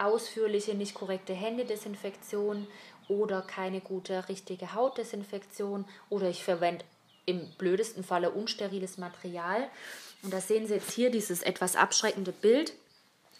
ausführliche, 0.00 0.74
nicht 0.74 0.94
korrekte 0.94 1.34
Händedesinfektion 1.34 2.66
oder 3.08 3.42
keine 3.42 3.80
gute, 3.80 4.28
richtige 4.28 4.74
Hautdesinfektion 4.74 5.84
oder 6.08 6.28
ich 6.28 6.44
verwende 6.44 6.84
im 7.26 7.48
blödesten 7.58 8.02
Falle 8.04 8.30
unsteriles 8.30 8.98
Material. 8.98 9.68
Und 10.22 10.32
da 10.32 10.40
sehen 10.40 10.66
Sie 10.66 10.74
jetzt 10.74 10.92
hier 10.92 11.10
dieses 11.10 11.42
etwas 11.42 11.76
abschreckende 11.76 12.32
Bild 12.32 12.72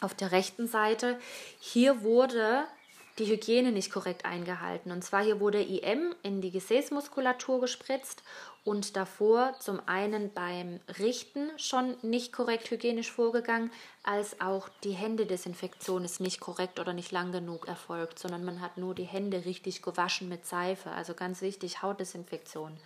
auf 0.01 0.15
der 0.15 0.33
rechten 0.33 0.67
Seite. 0.67 1.19
Hier 1.61 2.03
wurde 2.03 2.65
die 3.19 3.27
Hygiene 3.27 3.73
nicht 3.73 3.93
korrekt 3.93 4.25
eingehalten. 4.25 4.93
Und 4.93 5.03
zwar 5.03 5.23
hier 5.23 5.41
wurde 5.41 5.63
IM 5.63 6.15
in 6.23 6.41
die 6.41 6.51
Gesäßmuskulatur 6.51 7.61
gespritzt 7.61 8.23
und 8.65 8.97
davor 8.97 9.55
zum 9.59 9.81
einen 9.87 10.33
beim 10.33 10.81
Richten 10.99 11.51
schon 11.57 11.97
nicht 12.03 12.33
korrekt 12.33 12.71
hygienisch 12.71 13.11
vorgegangen, 13.11 13.71
als 14.03 14.41
auch 14.41 14.69
die 14.85 14.93
Händedesinfektion 14.93 16.05
ist 16.05 16.21
nicht 16.21 16.41
korrekt 16.41 16.79
oder 16.79 16.93
nicht 16.93 17.11
lang 17.11 17.33
genug 17.33 17.69
erfolgt, 17.69 18.19
sondern 18.19 18.45
man 18.45 18.61
hat 18.61 18.77
nur 18.77 18.95
die 18.95 19.05
Hände 19.05 19.45
richtig 19.45 19.83
gewaschen 19.83 20.29
mit 20.29 20.47
Seife. 20.47 20.91
Also 20.91 21.15
ganz 21.15 21.41
wichtig, 21.41 21.83
Hautdesinfektion. 21.83 22.77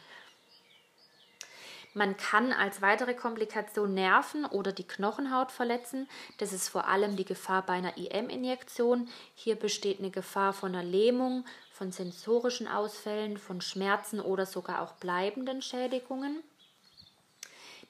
Man 1.94 2.16
kann 2.16 2.52
als 2.52 2.82
weitere 2.82 3.14
Komplikation 3.14 3.94
Nerven 3.94 4.44
oder 4.44 4.72
die 4.72 4.86
Knochenhaut 4.86 5.52
verletzen. 5.52 6.08
Das 6.38 6.52
ist 6.52 6.68
vor 6.68 6.88
allem 6.88 7.14
die 7.14 7.24
Gefahr 7.24 7.62
bei 7.62 7.74
einer 7.74 7.96
IM-Injektion. 7.96 9.08
Hier 9.34 9.54
besteht 9.54 10.00
eine 10.00 10.10
Gefahr 10.10 10.52
von 10.52 10.74
einer 10.74 10.82
Lähmung, 10.82 11.44
von 11.72 11.92
sensorischen 11.92 12.66
Ausfällen, 12.66 13.38
von 13.38 13.60
Schmerzen 13.60 14.20
oder 14.20 14.44
sogar 14.44 14.82
auch 14.82 14.92
bleibenden 14.94 15.62
Schädigungen. 15.62 16.42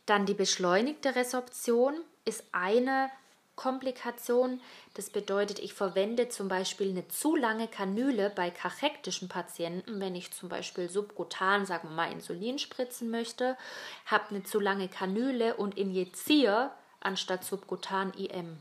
Dann 0.04 0.26
die 0.26 0.34
beschleunigte 0.34 1.16
Resorption 1.16 1.94
ist 2.26 2.44
eine 2.52 3.10
Komplikation. 3.56 4.60
Das 4.94 5.10
bedeutet, 5.10 5.58
ich 5.58 5.74
verwende 5.74 6.28
zum 6.28 6.48
Beispiel 6.48 6.90
eine 6.90 7.06
zu 7.08 7.36
lange 7.36 7.68
Kanüle 7.68 8.30
bei 8.30 8.50
kachektischen 8.50 9.28
Patienten, 9.28 10.00
wenn 10.00 10.14
ich 10.14 10.32
zum 10.32 10.48
Beispiel 10.48 10.88
subkutan, 10.88 11.66
sagen 11.66 11.88
wir 11.88 11.94
mal, 11.94 12.12
Insulin 12.12 12.58
spritzen 12.58 13.10
möchte, 13.10 13.56
habe 14.06 14.30
eine 14.30 14.42
zu 14.42 14.60
lange 14.60 14.88
Kanüle 14.88 15.54
und 15.56 15.78
injiziere 15.78 16.70
anstatt 17.00 17.44
subkutan 17.44 18.12
IM. 18.14 18.58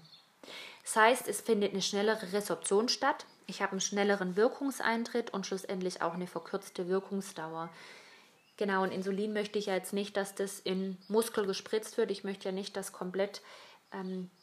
Das 0.83 0.95
heißt, 0.95 1.27
es 1.27 1.41
findet 1.41 1.71
eine 1.71 1.81
schnellere 1.81 2.33
Resorption 2.33 2.89
statt. 2.89 3.25
Ich 3.47 3.61
habe 3.61 3.71
einen 3.71 3.81
schnelleren 3.81 4.35
Wirkungseintritt 4.35 5.33
und 5.33 5.45
schlussendlich 5.45 6.01
auch 6.01 6.13
eine 6.13 6.27
verkürzte 6.27 6.87
Wirkungsdauer. 6.87 7.69
Genau, 8.57 8.83
und 8.83 8.91
Insulin 8.91 9.33
möchte 9.33 9.57
ich 9.57 9.65
ja 9.67 9.73
jetzt 9.73 9.93
nicht, 9.93 10.15
dass 10.15 10.35
das 10.35 10.59
in 10.59 10.97
Muskel 11.07 11.45
gespritzt 11.45 11.97
wird. 11.97 12.11
Ich 12.11 12.23
möchte 12.23 12.49
ja 12.49 12.51
nicht, 12.51 12.77
dass 12.77 12.91
komplett 12.91 13.41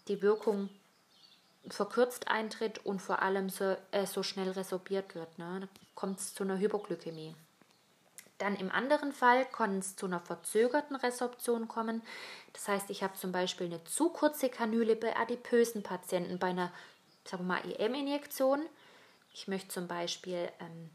die 0.09 0.23
Wirkung 0.23 0.69
verkürzt 1.69 2.29
eintritt 2.29 2.85
und 2.85 3.01
vor 3.01 3.23
allem 3.23 3.51
so, 3.51 3.77
äh, 3.91 4.07
so 4.07 4.23
schnell 4.23 4.51
resorbiert 4.51 5.15
wird. 5.15 5.39
Ne? 5.39 5.61
Da 5.61 5.69
kommt 5.95 6.19
es 6.21 6.35
zu 6.35 6.45
einer 6.45 6.59
Hypoglykämie. 6.59 7.35
Dann 8.39 8.57
im 8.57 8.71
anderen 8.71 9.13
Fall 9.13 9.45
kann 9.45 9.79
es 9.79 9.97
zu 9.97 10.07
einer 10.07 10.21
verzögerten 10.21 10.97
Resorption 10.97 11.69
kommen. 11.69 12.03
Das 12.55 12.69
heißt, 12.69 12.89
ich 12.89 13.03
habe 13.03 13.15
zum 13.15 13.33
Beispiel 13.33 13.67
eine 13.67 13.85
zu 13.85 14.09
kurze 14.09 14.49
Kanüle 14.49 14.97
bei 14.97 15.15
adipösen 15.15 15.83
Patienten 15.83 16.39
bei 16.39 16.49
einer, 16.49 16.73
IM-Injektion. 17.33 18.63
Ich 19.35 19.47
möchte 19.47 19.69
zum 19.69 19.87
Beispiel 19.87 20.51
ähm, 20.59 20.91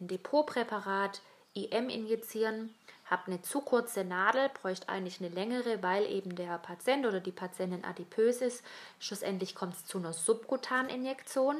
ein 0.00 0.08
Depotpräparat 0.08 1.22
IM 1.54 1.88
injizieren, 1.88 2.74
habe 3.12 3.26
eine 3.26 3.42
zu 3.42 3.60
kurze 3.60 4.04
Nadel, 4.04 4.48
bräuchte 4.60 4.88
eigentlich 4.88 5.20
eine 5.20 5.28
längere, 5.28 5.82
weil 5.82 6.06
eben 6.06 6.34
der 6.34 6.56
Patient 6.56 7.04
oder 7.04 7.20
die 7.20 7.30
Patientin 7.30 7.84
adipös 7.84 8.40
ist. 8.40 8.64
Schlussendlich 8.98 9.54
kommt 9.54 9.74
es 9.74 9.84
zu 9.84 9.98
einer 9.98 10.14
Subkutaninjektion, 10.14 11.56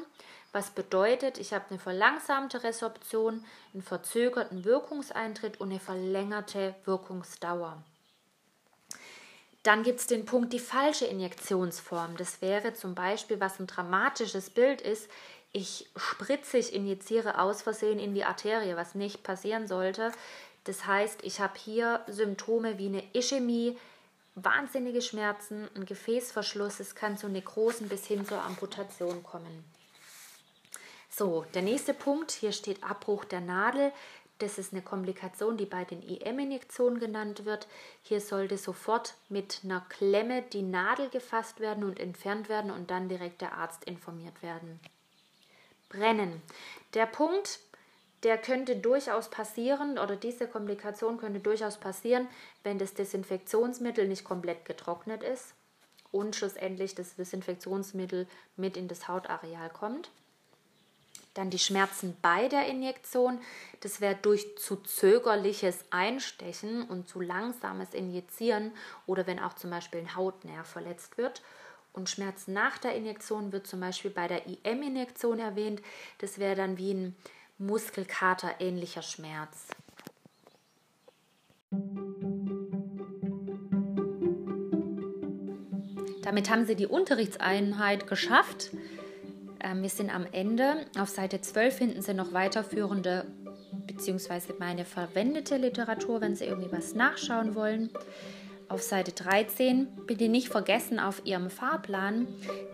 was 0.51 0.71
bedeutet, 0.71 1.37
ich 1.37 1.53
habe 1.53 1.65
eine 1.69 1.77
verlangsamte 1.77 2.63
Resorption, 2.63 3.45
einen 3.73 3.83
verzögerten 3.83 4.65
Wirkungseintritt 4.65 5.61
und 5.61 5.69
eine 5.69 5.79
verlängerte 5.79 6.73
Wirkungsdauer. 6.85 7.81
Dann 9.61 9.83
gibt 9.83 9.99
es 9.99 10.07
den 10.07 10.25
Punkt 10.25 10.53
die 10.53 10.59
falsche 10.59 11.05
Injektionsform. 11.05 12.17
Das 12.17 12.41
wäre 12.41 12.73
zum 12.73 12.95
Beispiel, 12.95 13.39
was 13.39 13.59
ein 13.59 13.67
dramatisches 13.67 14.49
Bild 14.49 14.81
ist, 14.81 15.07
ich 15.55 15.87
spritze, 15.95 16.57
ich 16.57 16.73
injiziere 16.73 17.39
aus 17.39 17.61
Versehen 17.61 17.99
in 17.99 18.15
die 18.15 18.25
Arterie, 18.25 18.75
was 18.75 18.95
nicht 18.95 19.21
passieren 19.21 19.67
sollte. 19.67 20.11
Das 20.65 20.85
heißt, 20.85 21.23
ich 21.23 21.39
habe 21.39 21.57
hier 21.57 22.01
Symptome 22.07 22.77
wie 22.77 22.87
eine 22.87 23.03
Ischämie, 23.13 23.77
wahnsinnige 24.35 25.01
Schmerzen, 25.01 25.67
ein 25.75 25.85
Gefäßverschluss, 25.85 26.79
es 26.79 26.95
kann 26.95 27.17
zu 27.17 27.27
Nekrosen 27.27 27.89
bis 27.89 28.05
hin 28.05 28.25
zur 28.25 28.41
Amputation 28.41 29.23
kommen. 29.23 29.63
So, 31.09 31.45
der 31.53 31.61
nächste 31.61 31.93
Punkt, 31.93 32.31
hier 32.31 32.51
steht 32.51 32.83
Abbruch 32.83 33.25
der 33.25 33.41
Nadel. 33.41 33.91
Das 34.39 34.57
ist 34.57 34.73
eine 34.73 34.81
Komplikation, 34.81 35.57
die 35.57 35.65
bei 35.67 35.85
den 35.85 36.01
IM-Injektionen 36.01 36.99
genannt 36.99 37.45
wird. 37.45 37.67
Hier 38.01 38.19
sollte 38.19 38.57
sofort 38.57 39.13
mit 39.29 39.61
einer 39.63 39.85
Klemme 39.89 40.41
die 40.41 40.63
Nadel 40.63 41.09
gefasst 41.09 41.59
werden 41.59 41.83
und 41.83 41.99
entfernt 41.99 42.49
werden 42.49 42.71
und 42.71 42.89
dann 42.89 43.09
direkt 43.09 43.41
der 43.41 43.53
Arzt 43.53 43.83
informiert 43.83 44.41
werden. 44.41 44.79
Brennen. 45.89 46.41
Der 46.95 47.05
Punkt, 47.05 47.59
der 48.23 48.37
könnte 48.37 48.77
durchaus 48.77 49.29
passieren 49.29 49.99
oder 49.99 50.15
diese 50.15 50.47
Komplikation 50.47 51.17
könnte 51.17 51.39
durchaus 51.39 51.77
passieren, 51.77 52.27
wenn 52.63 52.79
das 52.79 52.93
Desinfektionsmittel 52.93 54.07
nicht 54.07 54.23
komplett 54.23 54.65
getrocknet 54.65 55.23
ist 55.23 55.53
und 56.11 56.35
schlussendlich 56.35 56.95
das 56.95 57.15
Desinfektionsmittel 57.15 58.27
mit 58.55 58.77
in 58.77 58.87
das 58.87 59.07
Hautareal 59.07 59.69
kommt. 59.69 60.09
Dann 61.33 61.49
die 61.49 61.59
Schmerzen 61.59 62.15
bei 62.21 62.47
der 62.47 62.67
Injektion. 62.67 63.41
Das 63.81 64.01
wäre 64.01 64.15
durch 64.15 64.55
zu 64.57 64.75
zögerliches 64.75 65.83
Einstechen 65.89 66.83
und 66.83 67.09
zu 67.09 67.19
langsames 67.19 67.93
Injizieren 67.95 68.71
oder 69.07 69.25
wenn 69.25 69.39
auch 69.39 69.53
zum 69.53 69.71
Beispiel 69.71 70.01
ein 70.01 70.15
Hautnerv 70.15 70.67
verletzt 70.67 71.17
wird. 71.17 71.41
Und 71.91 72.09
Schmerzen 72.09 72.53
nach 72.53 72.77
der 72.77 72.95
Injektion 72.95 73.51
wird 73.51 73.65
zum 73.65 73.79
Beispiel 73.79 74.11
bei 74.11 74.27
der 74.27 74.47
IM-Injektion 74.47 75.39
erwähnt. 75.39 75.81
Das 76.19 76.37
wäre 76.37 76.55
dann 76.55 76.77
wie 76.77 76.93
ein 76.93 77.15
Muskelkater 77.65 78.55
ähnlicher 78.59 79.01
Schmerz. 79.01 79.67
Damit 86.23 86.49
haben 86.49 86.65
sie 86.65 86.75
die 86.75 86.87
Unterrichtseinheit 86.87 88.07
geschafft. 88.07 88.71
Ähm, 89.59 89.81
wir 89.81 89.89
sind 89.89 90.13
am 90.13 90.25
Ende. 90.31 90.85
Auf 90.97 91.09
Seite 91.09 91.41
12 91.41 91.75
finden 91.75 92.01
Sie 92.01 92.13
noch 92.13 92.33
weiterführende 92.33 93.25
bzw. 93.87 94.53
meine 94.57 94.85
verwendete 94.85 95.57
Literatur, 95.57 96.21
wenn 96.21 96.35
Sie 96.35 96.45
irgendwie 96.45 96.71
was 96.71 96.95
nachschauen 96.95 97.55
wollen. 97.55 97.89
Auf 98.69 98.81
Seite 98.81 99.11
13 99.11 99.87
bitte 100.07 100.29
nicht 100.29 100.49
vergessen, 100.49 100.99
auf 100.99 101.21
Ihrem 101.25 101.49
Fahrplan 101.49 102.27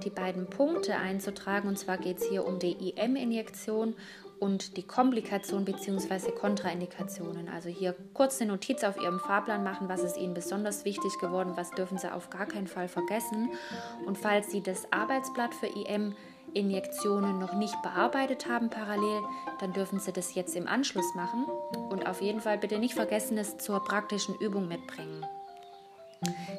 die 0.06 0.10
beiden 0.10 0.46
Punkte 0.46 0.96
einzutragen. 0.96 1.68
Und 1.68 1.78
zwar 1.78 1.98
geht 1.98 2.20
es 2.20 2.30
hier 2.30 2.46
um 2.46 2.60
die 2.60 2.92
IM-Injektion 2.92 3.96
und 4.40 4.78
die 4.78 4.84
Komplikation 4.84 5.66
bzw. 5.66 6.32
Kontraindikationen. 6.32 7.50
Also 7.50 7.70
hier 7.70 7.96
kurz 8.14 8.42
eine 8.42 8.52
Notiz 8.52 8.84
auf 8.84 9.02
Ihrem 9.02 9.20
Fahrplan 9.20 9.64
machen, 9.64 9.90
was 9.90 10.04
ist 10.04 10.18
Ihnen 10.18 10.34
besonders 10.34 10.86
wichtig 10.86 11.18
geworden, 11.20 11.54
was 11.56 11.72
dürfen 11.72 11.98
Sie 11.98 12.12
auf 12.12 12.30
gar 12.30 12.46
keinen 12.46 12.68
Fall 12.68 12.88
vergessen. 12.88 13.50
Und 14.06 14.18
falls 14.18 14.52
Sie 14.52 14.62
das 14.62 14.92
Arbeitsblatt 14.92 15.54
für 15.54 15.68
IM 15.68 16.16
Injektionen 16.54 17.38
noch 17.38 17.54
nicht 17.54 17.80
bearbeitet 17.84 18.48
haben 18.48 18.70
parallel, 18.70 19.22
dann 19.60 19.74
dürfen 19.74 20.00
Sie 20.00 20.12
das 20.12 20.34
jetzt 20.34 20.56
im 20.56 20.68
Anschluss 20.68 21.14
machen 21.14 21.46
und 21.90 22.08
auf 22.08 22.22
jeden 22.22 22.42
Fall 22.42 22.58
bitte 22.58 22.80
nicht 22.80 22.96
vergessen, 22.96 23.38
es 23.38 23.58
zur 23.58 23.84
praktischen 23.84 24.36
Übung 24.36 24.68
mitbringen. 24.68 25.24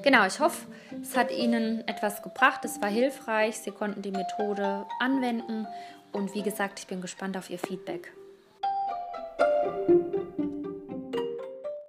Genau, 0.03 0.27
ich 0.27 0.41
hoffe, 0.41 0.67
es 1.03 1.17
hat 1.17 1.31
Ihnen 1.31 1.87
etwas 1.87 2.23
gebracht, 2.23 2.65
es 2.65 2.81
war 2.81 2.89
hilfreich, 2.89 3.59
Sie 3.59 3.71
konnten 3.71 4.01
die 4.01 4.11
Methode 4.11 4.87
anwenden 5.01 5.67
und 6.13 6.35
wie 6.35 6.43
gesagt, 6.43 6.79
ich 6.79 6.87
bin 6.87 7.01
gespannt 7.01 7.37
auf 7.37 7.51
Ihr 7.51 7.59
Feedback. 7.59 8.13